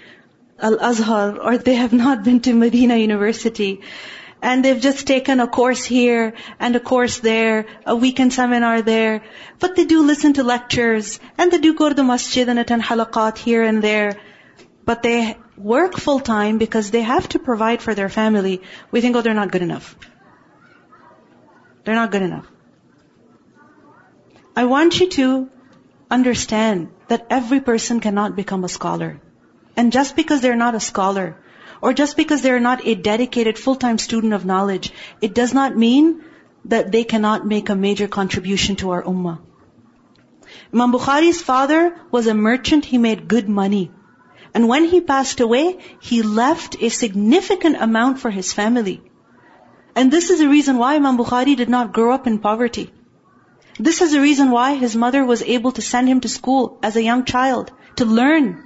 Al-Azhar, 0.59 1.39
or 1.39 1.59
they 1.59 1.75
have 1.75 1.93
not 1.93 2.25
been 2.25 2.41
to 2.41 2.55
Medina 2.55 2.97
University, 2.97 3.81
and 4.43 4.65
they've 4.65 4.81
just 4.81 5.07
taken 5.07 5.41
a 5.41 5.47
course 5.47 5.85
here 5.85 6.35
and 6.59 6.77
a 6.77 6.81
course 6.81 7.19
there, 7.19 7.67
a 7.85 7.97
weekend 7.97 8.33
seminar 8.33 8.83
there, 8.83 9.23
but 9.59 9.77
they 9.77 9.85
do 9.85 10.03
listen 10.03 10.35
to 10.35 10.43
lectures, 10.43 11.19
and 11.37 11.51
they 11.51 11.59
do 11.59 11.75
go 11.75 11.89
to 11.89 11.95
the 11.95 12.05
masjid 12.05 12.49
and 12.49 12.59
attend 12.59 12.83
halaqat 12.83 13.39
here 13.39 13.63
and 13.63 13.83
there, 13.83 14.19
but 14.85 15.03
they 15.03 15.37
work 15.57 15.97
full 15.97 16.21
time 16.21 16.59
because 16.59 16.91
they 16.91 17.03
have 17.03 17.29
to 17.31 17.39
provide 17.39 17.83
for 17.83 17.95
their 17.95 18.09
family, 18.09 18.63
we 18.91 19.01
think, 19.01 19.17
oh, 19.17 19.23
they're 19.23 19.35
not 19.35 19.51
good 19.51 19.63
enough. 19.63 19.97
They're 21.85 21.95
not 21.95 22.11
good 22.11 22.23
enough. 22.23 22.47
I 24.55 24.65
want 24.65 25.01
you 25.01 25.09
to 25.11 25.51
understand 26.11 26.89
that 27.09 27.27
every 27.31 27.61
person 27.61 28.01
cannot 28.01 28.37
become 28.37 28.65
a 28.65 28.69
scholar. 28.69 29.21
And 29.77 29.93
just 29.93 30.17
because 30.17 30.41
they're 30.41 30.57
not 30.57 30.75
a 30.75 30.81
scholar, 30.81 31.37
or 31.83 31.93
just 31.93 32.17
because 32.17 32.43
they're 32.43 32.61
not 32.61 32.87
a 32.87 32.95
dedicated 32.95 33.59
full-time 33.59 33.99
student 33.99 34.33
of 34.33 34.45
knowledge, 34.45 34.93
it 35.21 35.35
does 35.35 35.53
not 35.53 35.77
mean 35.77 36.25
that 36.65 36.91
they 36.93 37.05
cannot 37.05 37.47
make 37.47 37.69
a 37.69 37.77
major 37.77 38.09
contribution 38.09 38.77
to 38.77 38.91
our 38.91 39.03
ummah. 39.03 39.39
Imam 40.73 40.93
Bukhari's 40.93 41.43
father 41.43 41.95
was 42.11 42.27
a 42.27 42.35
merchant, 42.35 42.85
he 42.85 42.99
made 42.99 43.29
good 43.29 43.49
money. 43.49 43.91
And 44.55 44.69
when 44.69 44.85
he 44.85 45.01
passed 45.01 45.41
away, 45.41 45.79
he 46.01 46.23
left 46.23 46.77
a 46.81 46.89
significant 46.89 47.77
amount 47.77 48.19
for 48.21 48.31
his 48.31 48.53
family. 48.53 49.03
And 49.95 50.11
this 50.11 50.31
is 50.31 50.39
the 50.39 50.49
reason 50.49 50.79
why 50.79 50.95
Imam 50.97 51.19
Bukhari 51.19 51.57
did 51.57 51.69
not 51.69 51.93
grow 51.93 52.13
up 52.13 52.27
in 52.27 52.39
poverty. 52.39 52.91
This 53.79 54.01
is 54.01 54.13
the 54.13 54.21
reason 54.21 54.51
why 54.51 54.75
his 54.75 54.97
mother 54.97 55.25
was 55.25 55.43
able 55.43 55.73
to 55.73 55.83
send 55.83 56.09
him 56.09 56.21
to 56.21 56.29
school 56.29 56.79
as 56.83 56.97
a 56.97 57.03
young 57.03 57.25
child 57.25 57.73
to 57.97 58.07
learn 58.07 58.63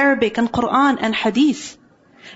Arabic 0.00 0.38
and 0.38 0.50
Quran 0.58 0.98
and 1.00 1.14
Hadith. 1.14 1.76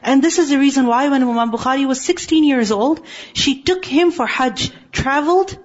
And 0.02 0.22
this 0.22 0.38
is 0.38 0.50
the 0.50 0.58
reason 0.58 0.86
why 0.86 1.08
when 1.08 1.22
Imam 1.22 1.52
Bukhari 1.52 1.86
was 1.86 2.00
16 2.00 2.44
years 2.44 2.70
old, 2.70 3.00
she 3.32 3.62
took 3.62 3.84
him 3.84 4.10
for 4.10 4.26
Hajj, 4.26 4.70
traveled 4.92 5.56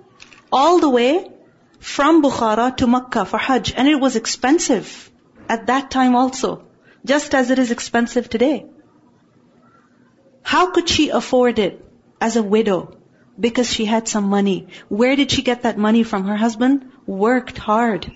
all 0.51 0.79
the 0.79 0.89
way 0.89 1.29
from 1.79 2.21
Bukhara 2.23 2.75
to 2.77 2.87
Makkah 2.87 3.25
for 3.25 3.37
Hajj. 3.37 3.73
And 3.75 3.87
it 3.87 3.99
was 3.99 4.15
expensive 4.15 5.11
at 5.49 5.67
that 5.67 5.91
time 5.91 6.15
also, 6.15 6.53
just 7.05 7.35
as 7.35 7.49
it 7.49 7.59
is 7.59 7.71
expensive 7.71 8.29
today. 8.29 8.65
How 10.43 10.71
could 10.71 10.89
she 10.89 11.09
afford 11.09 11.59
it 11.59 11.85
as 12.19 12.35
a 12.35 12.43
widow? 12.43 12.97
Because 13.39 13.73
she 13.73 13.85
had 13.85 14.07
some 14.07 14.25
money. 14.25 14.67
Where 14.87 15.15
did 15.15 15.31
she 15.31 15.41
get 15.41 15.63
that 15.63 15.77
money 15.77 16.03
from? 16.03 16.25
Her 16.25 16.37
husband 16.37 16.91
worked 17.05 17.57
hard. 17.57 18.11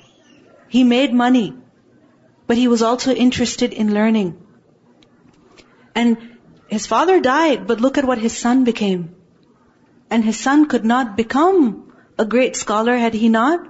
He 0.70 0.84
made 0.84 1.14
money. 1.14 1.54
But 2.48 2.58
he 2.58 2.68
was 2.68 2.82
also 2.82 3.14
interested 3.14 3.74
in 3.74 3.94
learning. 3.94 4.38
And 5.96 6.38
his 6.68 6.86
father 6.86 7.20
died, 7.20 7.68
but 7.68 7.82
look 7.82 7.98
at 7.98 8.06
what 8.06 8.18
his 8.18 8.38
son 8.38 8.64
became. 8.64 9.16
And 10.10 10.24
his 10.24 10.40
son 10.40 10.68
could 10.68 10.86
not 10.86 11.16
become 11.18 11.94
a 12.18 12.26
great 12.26 12.56
scholar 12.56 12.96
had 12.98 13.14
he 13.14 13.30
not 13.30 13.66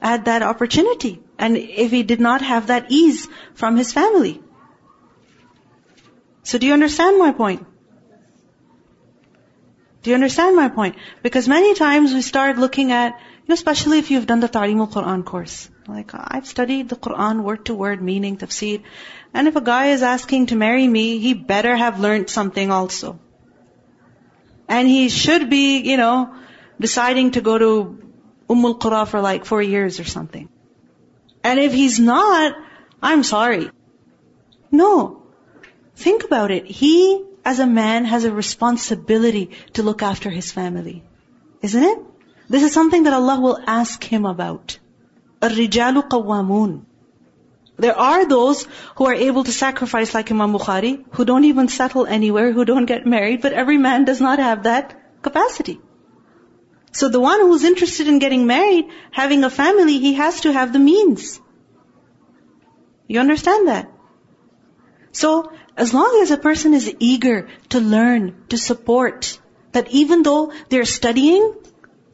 had 0.00 0.24
that 0.26 0.42
opportunity. 0.42 1.20
And 1.38 1.56
if 1.56 1.90
he 1.90 2.02
did 2.02 2.20
not 2.20 2.42
have 2.42 2.68
that 2.68 2.90
ease 2.90 3.28
from 3.54 3.76
his 3.76 3.92
family. 3.92 4.40
So 6.42 6.58
do 6.58 6.66
you 6.66 6.72
understand 6.72 7.18
my 7.18 7.32
point? 7.32 7.66
Do 10.02 10.10
you 10.10 10.14
understand 10.14 10.54
my 10.54 10.68
point? 10.68 10.96
Because 11.22 11.48
many 11.48 11.74
times 11.74 12.12
we 12.12 12.20
start 12.20 12.58
looking 12.58 12.92
at, 12.92 13.18
know, 13.48 13.54
especially 13.54 13.98
if 13.98 14.10
you've 14.10 14.26
done 14.26 14.40
the 14.40 14.48
Ta'lim 14.48 14.80
al-Quran 14.80 15.24
course. 15.24 15.70
Like, 15.86 16.12
I've 16.14 16.46
studied 16.46 16.88
the 16.88 16.96
Quran 16.96 17.42
word 17.42 17.66
to 17.66 17.74
word 17.74 18.02
meaning, 18.02 18.38
tafsir. 18.38 18.82
And 19.34 19.48
if 19.48 19.56
a 19.56 19.60
guy 19.60 19.88
is 19.88 20.02
asking 20.02 20.46
to 20.46 20.56
marry 20.56 20.86
me, 20.86 21.18
he 21.18 21.34
better 21.34 21.76
have 21.76 22.00
learned 22.00 22.30
something 22.30 22.70
also. 22.70 23.18
And 24.68 24.88
he 24.88 25.08
should 25.08 25.50
be, 25.50 25.80
you 25.80 25.98
know, 25.98 26.34
deciding 26.80 27.32
to 27.32 27.42
go 27.42 27.58
to 27.58 27.98
Ummul 28.48 28.78
Qura 28.78 29.06
for 29.06 29.20
like 29.20 29.44
four 29.44 29.62
years 29.62 30.00
or 30.00 30.04
something. 30.04 30.48
And 31.42 31.60
if 31.60 31.72
he's 31.72 32.00
not, 32.00 32.56
I'm 33.02 33.22
sorry. 33.22 33.70
No. 34.70 35.22
Think 35.96 36.24
about 36.24 36.50
it. 36.50 36.64
He, 36.66 37.24
as 37.44 37.58
a 37.58 37.66
man, 37.66 38.06
has 38.06 38.24
a 38.24 38.32
responsibility 38.32 39.50
to 39.74 39.82
look 39.82 40.02
after 40.02 40.30
his 40.30 40.50
family. 40.50 41.04
Isn't 41.60 41.82
it? 41.82 41.98
This 42.49 42.63
is 42.63 42.73
something 42.73 43.03
that 43.03 43.13
Allah 43.13 43.39
will 43.39 43.59
ask 43.65 44.03
him 44.03 44.25
about. 44.25 44.79
الرجال 45.41 46.09
قوامون 46.09 46.85
there 47.79 47.97
are 47.97 48.25
those 48.25 48.67
who 48.95 49.05
are 49.05 49.13
able 49.13 49.45
to 49.45 49.53
sacrifice 49.53 50.13
like 50.13 50.29
Imam 50.31 50.51
Bukhari, 50.53 51.05
who 51.11 51.23
don't 51.23 51.45
even 51.45 51.69
settle 51.69 52.05
anywhere, 52.05 52.51
who 52.51 52.65
don't 52.65 52.85
get 52.85 53.05
married, 53.05 53.41
but 53.41 53.53
every 53.53 53.77
man 53.77 54.03
does 54.03 54.19
not 54.19 54.39
have 54.39 54.63
that 54.63 55.21
capacity. 55.21 55.79
So 56.91 57.07
the 57.07 57.21
one 57.21 57.39
who's 57.39 57.63
interested 57.63 58.09
in 58.09 58.19
getting 58.19 58.45
married, 58.47 58.89
having 59.11 59.45
a 59.45 59.49
family, 59.49 59.97
he 59.99 60.15
has 60.15 60.41
to 60.41 60.51
have 60.51 60.73
the 60.73 60.79
means. 60.79 61.39
You 63.07 63.21
understand 63.21 63.69
that? 63.69 63.89
So, 65.13 65.51
as 65.77 65.93
long 65.93 66.19
as 66.21 66.31
a 66.31 66.37
person 66.37 66.73
is 66.73 66.93
eager 66.99 67.47
to 67.69 67.79
learn, 67.79 68.43
to 68.49 68.57
support, 68.57 69.39
that 69.71 69.89
even 69.91 70.23
though 70.23 70.51
they're 70.67 70.85
studying 70.85 71.53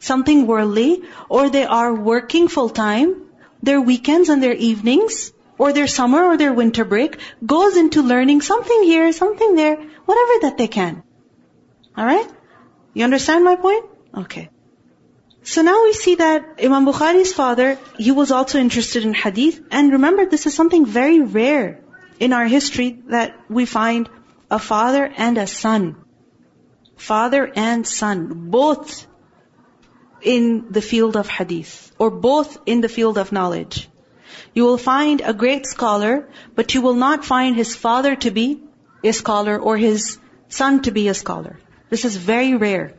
something 0.01 0.47
worldly, 0.47 1.03
or 1.29 1.49
they 1.49 1.65
are 1.65 1.95
working 1.95 2.49
full 2.49 2.69
time, 2.69 3.23
their 3.63 3.81
weekends 3.81 4.29
and 4.29 4.43
their 4.43 4.55
evenings, 4.55 5.33
or 5.59 5.73
their 5.73 5.87
summer 5.87 6.25
or 6.25 6.37
their 6.37 6.53
winter 6.53 6.85
break 6.85 7.19
goes 7.45 7.77
into 7.77 8.03
learning 8.03 8.41
something 8.41 8.83
here, 8.83 9.13
something 9.13 9.55
there, 9.55 9.77
whatever 10.07 10.33
that 10.43 10.57
they 10.57 10.69
can. 10.69 11.03
Alright? 11.97 12.31
You 12.95 13.05
understand 13.05 13.45
my 13.45 13.57
point? 13.57 13.85
Okay. 14.17 14.49
So 15.43 15.63
now 15.63 15.85
we 15.85 15.93
see 15.93 16.15
that 16.17 16.61
Imam 16.63 16.87
Bukhari's 16.87 17.33
father, 17.33 17.79
he 17.99 18.11
was 18.11 18.31
also 18.31 18.59
interested 18.59 19.05
in 19.05 19.15
hadith. 19.15 19.61
And 19.71 19.93
remember, 19.93 20.27
this 20.27 20.47
is 20.47 20.55
something 20.55 20.87
very 20.87 21.21
rare 21.21 21.81
in 22.19 22.33
our 22.33 22.47
history 22.47 23.03
that 23.09 23.37
we 23.51 23.67
find 23.67 24.09
a 24.51 24.59
father 24.59 25.05
and 25.17 25.39
a 25.39 25.47
son. 25.47 25.97
Father 26.97 27.51
and 27.55 27.87
son, 27.87 28.51
both 28.51 29.07
in 30.23 30.67
the 30.71 30.83
field 30.83 31.17
of 31.17 31.29
hadith, 31.29 31.93
or 31.99 32.11
both 32.11 32.59
in 32.67 32.81
the 32.81 32.89
field 32.89 33.19
of 33.19 33.33
knowledge. 33.33 33.89
You 34.55 34.65
will 34.65 34.79
find 34.79 35.21
a 35.21 35.33
great 35.33 35.67
scholar, 35.67 36.29
but 36.55 36.75
you 36.75 36.83
will 36.83 36.95
not 36.95 37.25
find 37.25 37.57
his 37.57 37.75
father 37.77 38.17
to 38.17 38.31
be 38.31 38.63
a 39.05 39.13
scholar 39.13 39.59
or 39.59 39.77
his 39.77 40.19
son 40.49 40.83
to 40.83 40.91
be 40.91 41.09
a 41.09 41.15
scholar. 41.15 41.59
This 41.89 42.05
is 42.05 42.17
very 42.17 42.55
rare. 42.55 42.95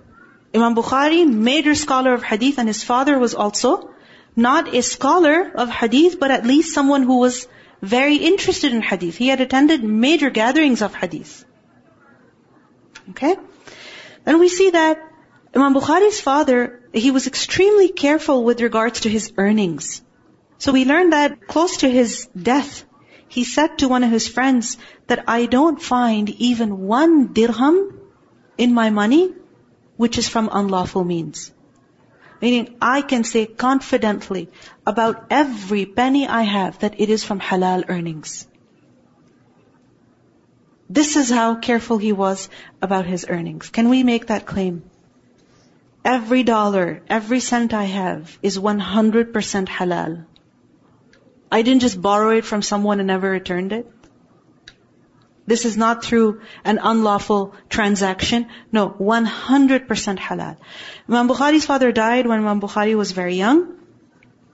Imam 0.54 0.76
Bukhari, 0.76 1.26
major 1.28 1.76
scholar 1.76 2.14
of 2.14 2.24
hadith, 2.24 2.58
and 2.58 2.68
his 2.68 2.84
father 2.84 3.18
was 3.20 3.36
also 3.36 3.90
not 4.36 4.74
a 4.74 4.82
scholar 4.82 5.52
of 5.56 5.70
hadith, 5.70 6.20
but 6.20 6.32
at 6.32 6.46
least 6.46 6.74
someone 6.74 7.04
who 7.04 7.20
was 7.20 7.48
very 7.82 8.16
interested 8.16 8.74
in 8.74 8.82
hadith. 8.82 9.18
He 9.18 9.28
had 9.28 9.42
attended 9.42 9.84
major 9.84 10.30
gatherings 10.30 10.82
of 10.82 10.94
hadith. 10.94 11.46
Okay? 13.12 13.36
Then 14.24 14.40
we 14.40 14.50
see 14.50 14.70
that 14.72 15.11
Imam 15.54 15.74
Bukhari's 15.74 16.22
father, 16.22 16.82
he 16.94 17.12
was 17.12 17.28
extremely 17.28 17.90
careful 17.90 18.44
with 18.44 18.62
regards 18.62 19.02
to 19.02 19.10
his 19.10 19.34
earnings. 19.38 20.02
So 20.60 20.72
we 20.72 20.86
learn 20.86 21.10
that 21.10 21.48
close 21.48 21.78
to 21.78 21.90
his 21.90 22.30
death, 22.42 22.86
he 23.28 23.44
said 23.44 23.80
to 23.80 23.90
one 23.90 24.04
of 24.04 24.12
his 24.12 24.28
friends 24.28 24.78
that 25.08 25.26
I 25.28 25.46
don't 25.46 25.82
find 25.82 26.30
even 26.30 26.80
one 26.80 27.34
dirham 27.34 28.00
in 28.58 28.74
my 28.74 28.90
money 28.92 29.34
which 29.98 30.18
is 30.18 30.28
from 30.28 30.50
unlawful 30.52 31.04
means. 31.04 31.52
Meaning 32.42 32.78
I 32.82 33.02
can 33.02 33.24
say 33.24 33.46
confidently 33.46 34.50
about 34.86 35.26
every 35.30 35.86
penny 35.86 36.28
I 36.28 36.42
have 36.44 36.80
that 36.80 37.00
it 37.00 37.10
is 37.10 37.24
from 37.24 37.40
halal 37.40 37.84
earnings. 37.88 38.48
This 40.90 41.16
is 41.16 41.30
how 41.30 41.56
careful 41.56 41.98
he 41.98 42.14
was 42.14 42.50
about 42.82 43.06
his 43.06 43.26
earnings. 43.30 43.70
Can 43.70 43.90
we 43.90 44.04
make 44.04 44.28
that 44.28 44.46
claim? 44.46 44.82
Every 46.04 46.44
dollar, 46.44 47.04
every 47.08 47.40
cent 47.40 47.74
I 47.74 47.84
have 47.84 48.38
is 48.42 48.58
100% 48.58 49.68
halal. 49.68 50.26
I 51.52 51.62
didn't 51.62 51.82
just 51.82 52.02
borrow 52.02 52.30
it 52.38 52.46
from 52.46 52.62
someone 52.62 53.00
and 53.00 53.08
never 53.08 53.30
returned 53.30 53.72
it. 53.72 53.92
This 55.46 55.66
is 55.66 55.76
not 55.76 56.04
through 56.04 56.42
an 56.64 56.80
unlawful 56.82 57.54
transaction. 57.70 58.48
No, 58.72 58.90
100% 58.90 60.18
halal. 60.18 60.58
Imam 61.10 61.28
Bukhari's 61.28 61.66
father 61.66 61.92
died 61.92 62.26
when 62.26 62.40
Imam 62.40 62.62
Bukhari 62.62 62.96
was 62.96 63.12
very 63.12 63.36
young. 63.36 63.76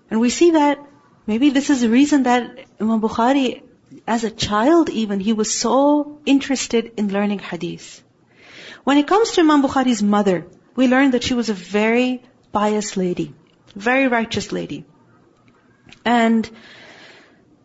And 0.09 0.19
we 0.19 0.29
see 0.29 0.51
that 0.51 0.79
maybe 1.25 1.49
this 1.49 1.69
is 1.69 1.81
the 1.81 1.89
reason 1.89 2.23
that 2.23 2.65
Imam 2.81 2.99
Bukhari, 2.99 3.61
as 4.07 4.23
a 4.23 4.31
child 4.31 4.89
even, 4.89 5.19
he 5.19 5.33
was 5.33 5.53
so 5.53 6.19
interested 6.25 6.93
in 6.97 7.13
learning 7.13 7.39
hadith. 7.39 8.03
When 8.83 8.97
it 8.97 9.07
comes 9.07 9.31
to 9.31 9.41
Imam 9.41 9.61
Bukhari's 9.61 10.01
mother, 10.01 10.47
we 10.77 10.87
learn 10.87 11.11
that 11.11 11.23
she 11.23 11.33
was 11.33 11.49
a 11.49 11.53
very 11.53 12.21
pious 12.53 12.95
lady, 12.95 13.33
very 13.75 14.07
righteous 14.07 14.51
lady. 14.51 14.85
And 16.05 16.49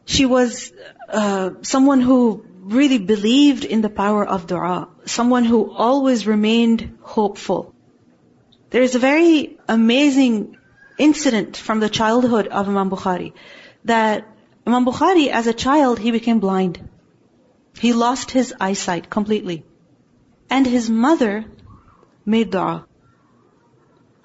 she 0.05 0.25
was 0.27 0.72
uh, 1.09 1.51
someone 1.61 2.01
who 2.01 2.44
really 2.77 2.98
believed 2.98 3.64
in 3.64 3.83
the 3.83 3.90
power 3.90 4.25
of 4.25 4.46
dua, 4.46 4.88
someone 5.05 5.44
who 5.44 5.71
always 5.71 6.27
remained 6.27 6.98
hopeful. 7.02 7.75
There 8.71 8.83
is 8.83 8.94
a 8.94 8.98
very 8.98 9.58
amazing 9.69 10.56
incident 10.98 11.56
from 11.56 11.81
the 11.81 11.90
childhood 11.90 12.48
of 12.48 12.69
Imam 12.69 12.88
Bukhari 12.90 13.33
that 13.85 14.27
Imam 14.67 14.87
Bukhari, 14.87 15.29
as 15.29 15.46
a 15.46 15.52
child, 15.52 15.98
he 15.98 16.13
became 16.13 16.40
blind. 16.40 16.88
He 17.79 17.92
lost 17.92 18.31
his 18.31 18.54
eyesight 18.60 19.10
completely. 19.10 19.65
And 20.48 20.67
his 20.67 20.88
mother 20.88 21.44
made 22.25 22.50
dua. 22.50 22.87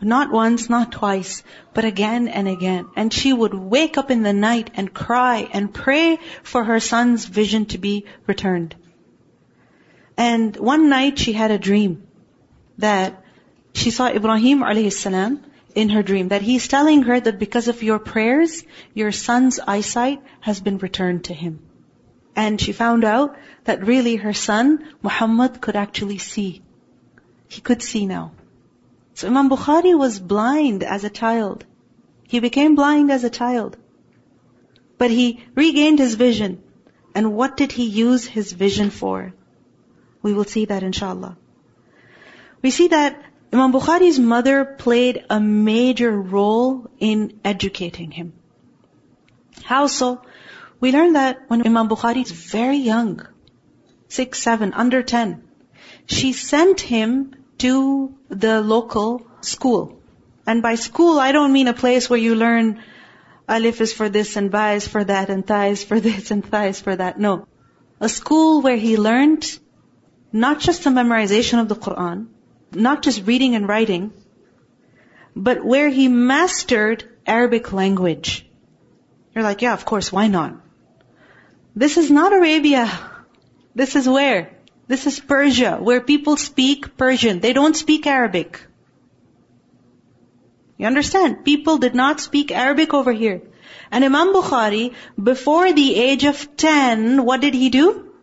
Not 0.01 0.31
once, 0.31 0.69
not 0.69 0.91
twice, 0.91 1.43
but 1.73 1.83
again 1.83 2.27
and 2.27 2.47
again. 2.47 2.87
And 2.95 3.11
she 3.11 3.33
would 3.33 3.53
wake 3.53 3.97
up 3.97 4.11
in 4.11 4.21
the 4.21 4.33
night 4.33 4.69
and 4.75 4.93
cry 4.93 5.49
and 5.51 5.73
pray 5.73 6.19
for 6.43 6.63
her 6.63 6.79
son's 6.79 7.25
vision 7.25 7.65
to 7.67 7.79
be 7.79 8.05
returned. 8.27 8.75
And 10.15 10.55
one 10.55 10.89
night 10.89 11.17
she 11.17 11.33
had 11.33 11.51
a 11.51 11.57
dream 11.57 12.07
that 12.77 13.23
she 13.73 13.89
saw 13.89 14.07
Ibrahim 14.07 14.61
alayhi 14.61 14.93
salam 14.93 15.43
in 15.73 15.89
her 15.89 16.03
dream 16.03 16.29
that 16.29 16.41
he's 16.41 16.67
telling 16.67 17.03
her 17.03 17.19
that 17.19 17.39
because 17.39 17.67
of 17.67 17.83
your 17.83 17.99
prayers, 17.99 18.63
your 18.93 19.11
son's 19.11 19.59
eyesight 19.59 20.21
has 20.41 20.59
been 20.59 20.77
returned 20.79 21.25
to 21.25 21.33
him. 21.33 21.59
And 22.35 22.61
she 22.61 22.71
found 22.71 23.03
out 23.03 23.35
that 23.65 23.85
really 23.85 24.15
her 24.15 24.33
son, 24.33 24.87
Muhammad, 25.01 25.59
could 25.61 25.75
actually 25.75 26.17
see. 26.19 26.61
He 27.47 27.61
could 27.61 27.81
see 27.81 28.05
now. 28.05 28.31
So 29.18 29.28
Imam 29.28 29.49
Bukhari 29.49 29.97
was 29.97 30.20
blind 30.20 30.84
as 30.84 31.03
a 31.03 31.09
child. 31.09 31.65
He 32.28 32.39
became 32.39 32.76
blind 32.76 33.11
as 33.11 33.24
a 33.24 33.32
child. 33.32 33.76
But 34.99 35.09
he 35.09 35.43
regained 35.55 35.97
his 35.97 36.13
vision. 36.13 36.61
And 37.15 37.34
what 37.34 37.57
did 37.57 37.72
he 37.72 37.86
use 37.86 38.26
his 38.28 38.51
vision 38.51 38.91
for? 38.91 39.34
We 40.22 40.34
will 40.34 40.43
see 40.43 40.65
that 40.65 40.84
inshallah. 40.84 41.36
We 42.61 42.70
see 42.70 42.89
that 42.89 43.20
Imam 43.51 43.74
Bukhari's 43.74 44.20
mother 44.20 44.63
played 44.65 45.26
a 45.32 45.39
major 45.39 46.11
role 46.11 46.91
in 46.99 47.39
educating 47.43 48.11
him. 48.11 48.34
How 49.63 49.88
so? 49.88 50.22
We 50.80 50.91
learn 50.91 51.13
that 51.13 51.39
when 51.47 51.65
Imam 51.65 51.89
Bukhari 51.89 52.22
is 52.22 52.30
very 52.51 52.78
young, 52.78 53.26
six, 54.09 54.43
seven, 54.43 54.74
under 54.74 55.01
ten, 55.01 55.41
she 56.05 56.34
sent 56.34 56.82
him 56.82 57.34
to 57.59 58.15
the 58.29 58.61
local 58.61 59.25
school. 59.41 60.01
And 60.45 60.61
by 60.61 60.75
school, 60.75 61.19
I 61.19 61.31
don't 61.31 61.53
mean 61.53 61.67
a 61.67 61.73
place 61.73 62.09
where 62.09 62.19
you 62.19 62.35
learn 62.35 62.83
alif 63.49 63.81
is 63.81 63.93
for 63.93 64.09
this 64.09 64.35
and 64.35 64.51
ba 64.51 64.71
is 64.71 64.87
for 64.87 65.03
that 65.03 65.29
and 65.29 65.45
tha 65.45 65.65
is 65.65 65.83
for 65.83 65.99
this 66.07 66.31
and 66.31 66.43
tha 66.43 66.65
is 66.65 66.81
for 66.81 66.95
that. 66.95 67.19
No. 67.19 67.47
A 67.99 68.09
school 68.09 68.61
where 68.61 68.77
he 68.77 68.97
learned 68.97 69.47
not 70.31 70.59
just 70.59 70.83
the 70.83 70.89
memorization 70.89 71.59
of 71.59 71.67
the 71.67 71.75
Quran, 71.75 72.27
not 72.73 73.01
just 73.01 73.25
reading 73.25 73.55
and 73.55 73.67
writing, 73.67 74.11
but 75.35 75.63
where 75.63 75.89
he 75.89 76.07
mastered 76.07 77.03
Arabic 77.25 77.71
language. 77.73 78.45
You're 79.33 79.43
like, 79.43 79.61
yeah, 79.61 79.73
of 79.73 79.85
course, 79.85 80.11
why 80.11 80.27
not? 80.27 80.55
This 81.75 81.97
is 81.97 82.09
not 82.09 82.33
Arabia. 82.33 82.89
This 83.75 83.95
is 83.95 84.07
where? 84.09 84.56
This 84.88 85.05
is 85.05 85.19
Persia, 85.19 85.77
where 85.81 85.99
people 85.99 86.38
speak 86.38 86.95
Persian. 86.95 87.39
They 87.41 87.51
don't 87.53 87.75
speak 87.75 88.07
Arabic. 88.07 88.61
You 90.77 90.88
understand? 90.88 91.43
People 91.43 91.77
did 91.77 91.95
not 91.95 92.21
speak 92.21 92.51
Arabic 92.51 92.93
over 92.93 93.11
here. 93.11 93.41
And 93.91 94.05
Imam 94.05 94.33
Bukhari, 94.33 94.93
before 95.21 95.73
the 95.73 95.95
age 95.95 96.23
of 96.23 96.55
10, 96.55 97.25
what 97.25 97.41
did 97.41 97.53
he 97.53 97.69
do? 97.69 98.13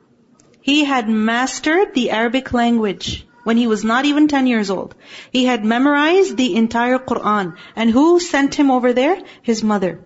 He 0.62 0.84
had 0.84 1.08
mastered 1.08 1.92
the 1.92 2.10
Arabic 2.10 2.54
language 2.54 3.26
when 3.42 3.58
he 3.58 3.66
was 3.66 3.84
not 3.84 4.06
even 4.06 4.28
10 4.28 4.46
years 4.46 4.70
old. 4.70 4.94
He 5.30 5.44
had 5.44 5.64
memorized 5.64 6.36
the 6.38 6.54
entire 6.56 6.98
Quran. 6.98 7.56
And 7.76 7.90
who 7.90 8.20
sent 8.20 8.54
him 8.54 8.70
over 8.70 8.94
there? 8.94 9.20
His 9.42 9.62
mother. 9.62 10.00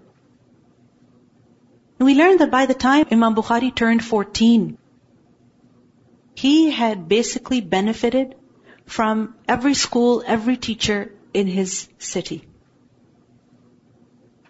And 2.01 2.07
we 2.07 2.17
learned 2.17 2.41
that 2.41 2.51
by 2.51 2.67
the 2.67 2.75
time 2.75 3.07
Imam 3.13 3.37
Bukhari 3.37 3.73
turned 3.73 4.05
14, 4.05 4.77
he 6.39 6.71
had 6.71 7.09
basically 7.09 7.61
benefited 7.61 8.35
from 8.87 9.35
every 9.55 9.75
school, 9.75 10.23
every 10.25 10.57
teacher 10.57 10.99
in 11.35 11.49
his 11.49 11.89
city. 11.99 12.37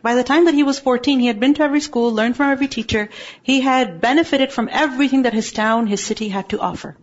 By 0.03 0.15
the 0.15 0.25
time 0.31 0.45
that 0.45 0.59
he 0.59 0.65
was 0.65 0.79
14, 0.79 1.19
he 1.19 1.29
had 1.29 1.41
been 1.41 1.55
to 1.55 1.63
every 1.63 1.81
school, 1.81 2.13
learned 2.13 2.37
from 2.37 2.51
every 2.51 2.69
teacher. 2.69 3.09
He 3.43 3.63
had 3.63 4.03
benefited 4.03 4.53
from 4.53 4.69
everything 4.71 5.23
that 5.23 5.39
his 5.39 5.51
town, 5.51 5.87
his 5.87 6.05
city 6.05 6.29
had 6.29 6.51
to 6.51 6.61
offer. 6.61 6.99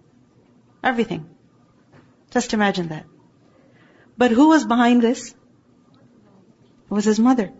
Everything. 0.83 1.25
Just 2.29 2.53
imagine 2.53 2.89
that. 2.89 3.07
But 4.19 4.37
who 4.37 4.49
was 4.49 4.65
behind 4.75 5.01
this? 5.01 5.31
It 5.31 6.95
was 6.99 7.05
his 7.05 7.19
mother. 7.19 7.51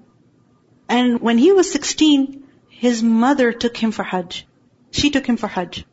And 0.87 1.19
when 1.21 1.39
he 1.39 1.51
was 1.53 1.71
16, 1.71 2.47
his 2.85 3.01
mother 3.01 3.51
took 3.51 3.75
him 3.75 3.91
for 3.91 4.03
Hajj. 4.13 4.47
She 4.91 5.09
took 5.09 5.25
him 5.33 5.37
for 5.37 5.47
Hajj. 5.47 5.85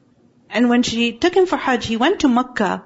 And 0.52 0.68
when 0.68 0.82
she 0.82 1.12
took 1.12 1.34
him 1.34 1.46
for 1.46 1.56
Hajj, 1.56 1.86
he 1.86 1.96
went 1.96 2.20
to 2.20 2.28
Makkah. 2.28 2.84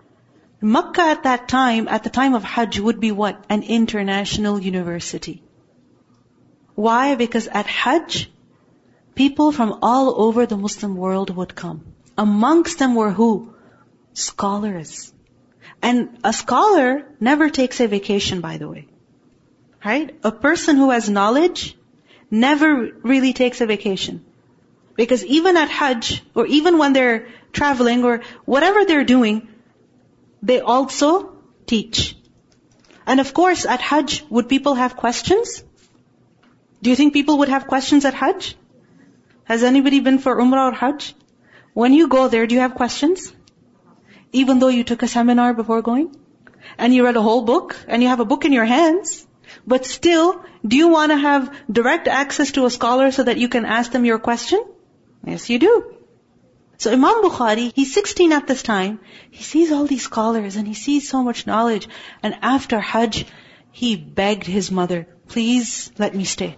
Makkah 0.61 1.09
at 1.15 1.25
that 1.25 1.49
time, 1.49 1.89
at 1.89 2.05
the 2.05 2.11
time 2.11 2.35
of 2.35 2.45
Hajj, 2.45 2.79
would 2.79 3.01
be 3.01 3.11
what? 3.11 3.45
An 3.49 3.65
international 3.65 4.61
university. 4.61 5.43
Why? 6.77 7.17
Because 7.17 7.49
at 7.49 7.67
Hajj, 7.67 8.31
people 9.17 9.51
from 9.51 9.79
all 9.83 10.15
over 10.27 10.47
the 10.47 10.57
Muslim 10.57 10.97
world 10.97 11.35
would 11.35 11.55
come. 11.55 11.83
Amongst 12.17 12.79
them 12.79 12.95
were 12.95 13.11
who? 13.11 13.53
Scholars. 14.13 15.13
And 15.83 16.19
a 16.23 16.33
scholar 16.33 17.05
never 17.19 17.51
takes 17.51 17.81
a 17.81 17.89
vacation, 17.89 18.41
by 18.41 18.59
the 18.59 18.69
way. 18.69 18.87
Right? 19.85 20.17
A 20.23 20.33
person 20.33 20.77
who 20.77 20.91
has 20.91 21.09
knowledge 21.09 21.77
never 22.31 22.73
really 23.03 23.33
takes 23.33 23.61
a 23.61 23.67
vacation. 23.67 24.25
Because 24.97 25.25
even 25.25 25.57
at 25.57 25.69
Hajj, 25.69 26.23
or 26.35 26.47
even 26.47 26.79
when 26.79 26.93
they're 26.93 27.29
traveling, 27.53 28.05
or 28.05 28.23
whatever 28.45 28.85
they're 28.85 29.05
doing, 29.05 29.49
they 30.43 30.61
also 30.61 31.37
teach. 31.67 32.17
And 33.07 33.21
of 33.21 33.33
course, 33.35 33.67
at 33.67 33.81
Hajj, 33.81 34.25
would 34.31 34.49
people 34.49 34.75
have 34.75 34.97
questions? 34.97 35.63
Do 36.83 36.91
you 36.91 36.97
think 36.97 37.13
people 37.13 37.39
would 37.39 37.49
have 37.49 37.67
questions 37.67 38.05
at 38.05 38.15
Hajj? 38.15 38.57
Has 39.45 39.63
anybody 39.63 40.01
been 40.01 40.19
for 40.19 40.37
Umrah 40.37 40.73
or 40.73 40.73
Hajj? 40.73 41.15
When 41.73 41.93
you 41.93 42.09
go 42.09 42.29
there, 42.29 42.47
do 42.47 42.55
you 42.55 42.63
have 42.63 42.75
questions? 42.75 43.33
even 44.33 44.59
though 44.59 44.69
you 44.77 44.85
took 44.85 45.03
a 45.03 45.09
seminar 45.09 45.55
before 45.55 45.83
going? 45.83 46.15
And 46.79 46.95
you 46.95 47.05
read 47.05 47.17
a 47.17 47.23
whole 47.23 47.43
book, 47.43 47.77
and 47.87 48.03
you 48.03 48.09
have 48.09 48.21
a 48.21 48.25
book 48.25 48.45
in 48.45 48.53
your 48.53 48.65
hands, 48.65 49.27
but 49.67 49.87
still, 49.87 50.45
do 50.67 50.77
you 50.77 50.89
want 50.89 51.13
to 51.13 51.17
have 51.17 51.53
direct 51.71 52.09
access 52.09 52.53
to 52.53 52.67
a 52.67 52.71
scholar 52.71 53.11
so 53.13 53.23
that 53.23 53.39
you 53.39 53.49
can 53.49 53.65
ask 53.65 53.93
them 53.93 54.05
your 54.05 54.19
question? 54.19 54.65
Yes, 55.27 55.51
you 55.51 55.59
do. 55.59 55.97
So 56.79 56.93
Imam 56.93 57.23
Bukhari, 57.23 57.73
he's 57.75 57.93
16 57.93 58.33
at 58.33 58.47
this 58.47 58.63
time, 58.63 59.01
he 59.31 59.43
sees 59.43 59.73
all 59.73 59.87
these 59.87 60.03
scholars 60.03 60.57
and 60.57 60.69
he 60.69 60.75
sees 60.75 61.09
so 61.09 61.23
much 61.23 61.47
knowledge, 61.47 61.89
and 62.23 62.37
after 62.43 62.79
Hajj, 62.79 63.27
he 63.73 63.97
begged 63.97 64.47
his 64.47 64.71
mother, 64.71 65.07
please 65.29 65.91
let 65.99 66.15
me 66.15 66.25
stay. 66.25 66.57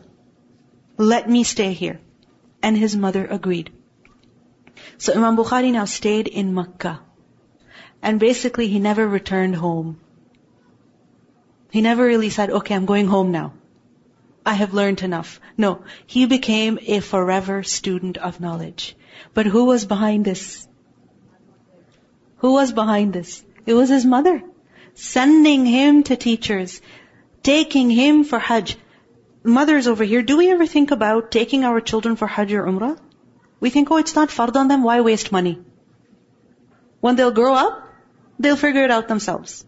Let 0.99 1.31
me 1.31 1.45
stay 1.45 1.73
here. 1.73 2.01
And 2.63 2.77
his 2.77 2.97
mother 2.97 3.25
agreed. 3.25 3.71
So 4.99 5.15
Imam 5.15 5.37
Bukhari 5.37 5.73
now 5.73 5.85
stayed 5.85 6.29
in 6.29 6.55
Makkah. 6.55 7.01
And 8.03 8.21
basically, 8.21 8.69
he 8.69 8.81
never 8.81 9.07
returned 9.07 9.57
home. 9.57 10.01
He 11.71 11.81
never 11.81 12.05
really 12.05 12.31
said, 12.31 12.51
okay, 12.51 12.75
I'm 12.75 12.87
going 12.87 13.07
home 13.07 13.33
now. 13.33 13.55
I 14.51 14.53
have 14.59 14.75
learned 14.79 15.03
enough. 15.03 15.41
No, 15.57 15.71
he 16.07 16.27
became 16.27 16.79
a 16.97 17.01
forever 17.01 17.63
student 17.63 18.19
of 18.29 18.41
knowledge. 18.41 18.97
But 19.35 19.47
who 19.47 19.65
was 19.71 19.85
behind 19.85 20.25
this? 20.25 20.67
Who 22.39 22.53
was 22.53 22.73
behind 22.73 23.13
this? 23.13 23.45
It 23.67 23.75
was 23.75 23.89
his 23.89 24.07
mother. 24.07 24.43
Sending 24.95 25.67
him 25.67 26.03
to 26.05 26.17
teachers. 26.17 26.81
Taking 27.43 27.91
him 27.91 28.25
for 28.25 28.39
Hajj. 28.39 28.77
Mothers 29.43 29.87
over 29.87 30.05
here, 30.05 30.23
do 30.23 30.39
we 30.39 30.51
ever 30.51 30.67
think 30.67 30.91
about 30.91 31.31
taking 31.31 31.65
our 31.65 31.81
children 31.81 32.17
for 32.17 32.27
Hajj 32.27 32.53
or 32.55 32.65
Umrah? 32.65 32.99
We 33.61 33.71
think, 33.71 33.91
oh, 33.91 33.99
it's 33.99 34.15
not 34.15 34.31
fard 34.39 34.57
on 34.57 34.69
them, 34.69 34.83
why 34.83 35.01
waste 35.03 35.31
money? 35.31 35.59
When 37.01 37.17
they'll 37.17 37.39
grow 37.43 37.55
up, 37.55 37.89
They'll 38.39 38.57
figure 38.57 38.85
it 38.85 38.91
out 38.91 39.09
themselves. 39.09 39.65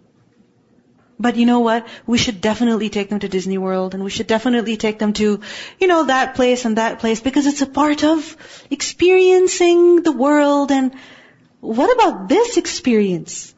But 1.21 1.37
you 1.37 1.45
know 1.45 1.61
what? 1.61 1.87
We 2.07 2.16
should 2.16 2.41
definitely 2.41 2.89
take 2.89 3.11
them 3.11 3.18
to 3.21 3.29
Disney 3.29 3.59
World 3.59 3.93
and 3.93 4.03
we 4.03 4.09
should 4.09 4.27
definitely 4.27 4.79
take 4.79 4.99
them 4.99 5.12
to, 5.14 5.41
you 5.79 5.87
know, 5.87 6.05
that 6.05 6.35
place 6.35 6.64
and 6.64 6.79
that 6.79 6.99
place 6.99 7.21
because 7.21 7.47
it's 7.47 7.61
a 7.61 7.66
part 7.66 8.03
of 8.05 8.37
experiencing 8.71 10.03
the 10.03 10.12
world 10.12 10.73
and 10.73 10.95
what 11.61 11.93
about 11.95 12.31
this 12.31 12.57
experience? 12.57 13.55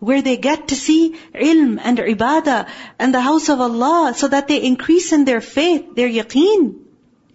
Where 0.00 0.20
they 0.20 0.36
get 0.36 0.68
to 0.68 0.74
see 0.74 1.14
ilm 1.32 1.78
and 1.80 1.98
ibadah 1.98 2.66
and 2.98 3.14
the 3.14 3.20
house 3.20 3.48
of 3.48 3.60
Allah 3.60 4.12
so 4.16 4.26
that 4.26 4.48
they 4.48 4.60
increase 4.60 5.12
in 5.12 5.24
their 5.24 5.40
faith, 5.40 5.94
their 5.94 6.08
yaqeen. 6.08 6.74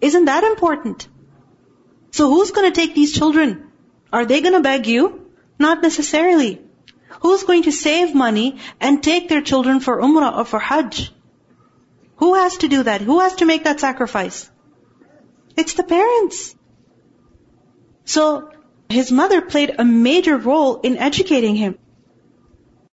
Isn't 0.02 0.26
that 0.26 0.44
important? 0.44 1.08
So 2.10 2.28
who's 2.28 2.50
gonna 2.50 2.72
take 2.72 2.94
these 2.94 3.14
children? 3.14 3.70
Are 4.12 4.26
they 4.26 4.42
gonna 4.42 4.60
beg 4.60 4.86
you? 4.86 5.30
Not 5.58 5.82
necessarily. 5.82 6.60
Who's 7.20 7.44
going 7.44 7.64
to 7.64 7.72
save 7.72 8.14
money 8.14 8.58
and 8.80 9.02
take 9.02 9.28
their 9.28 9.42
children 9.42 9.80
for 9.80 10.00
Umrah 10.00 10.38
or 10.38 10.44
for 10.44 10.58
Hajj? 10.58 11.12
Who 12.16 12.34
has 12.34 12.56
to 12.58 12.68
do 12.68 12.82
that? 12.82 13.00
Who 13.00 13.20
has 13.20 13.36
to 13.36 13.44
make 13.46 13.64
that 13.64 13.80
sacrifice? 13.80 14.50
It's 15.56 15.74
the 15.74 15.84
parents. 15.84 16.54
So, 18.04 18.50
his 18.88 19.12
mother 19.12 19.40
played 19.40 19.74
a 19.78 19.84
major 19.84 20.36
role 20.36 20.80
in 20.80 20.96
educating 20.96 21.56
him. 21.56 21.78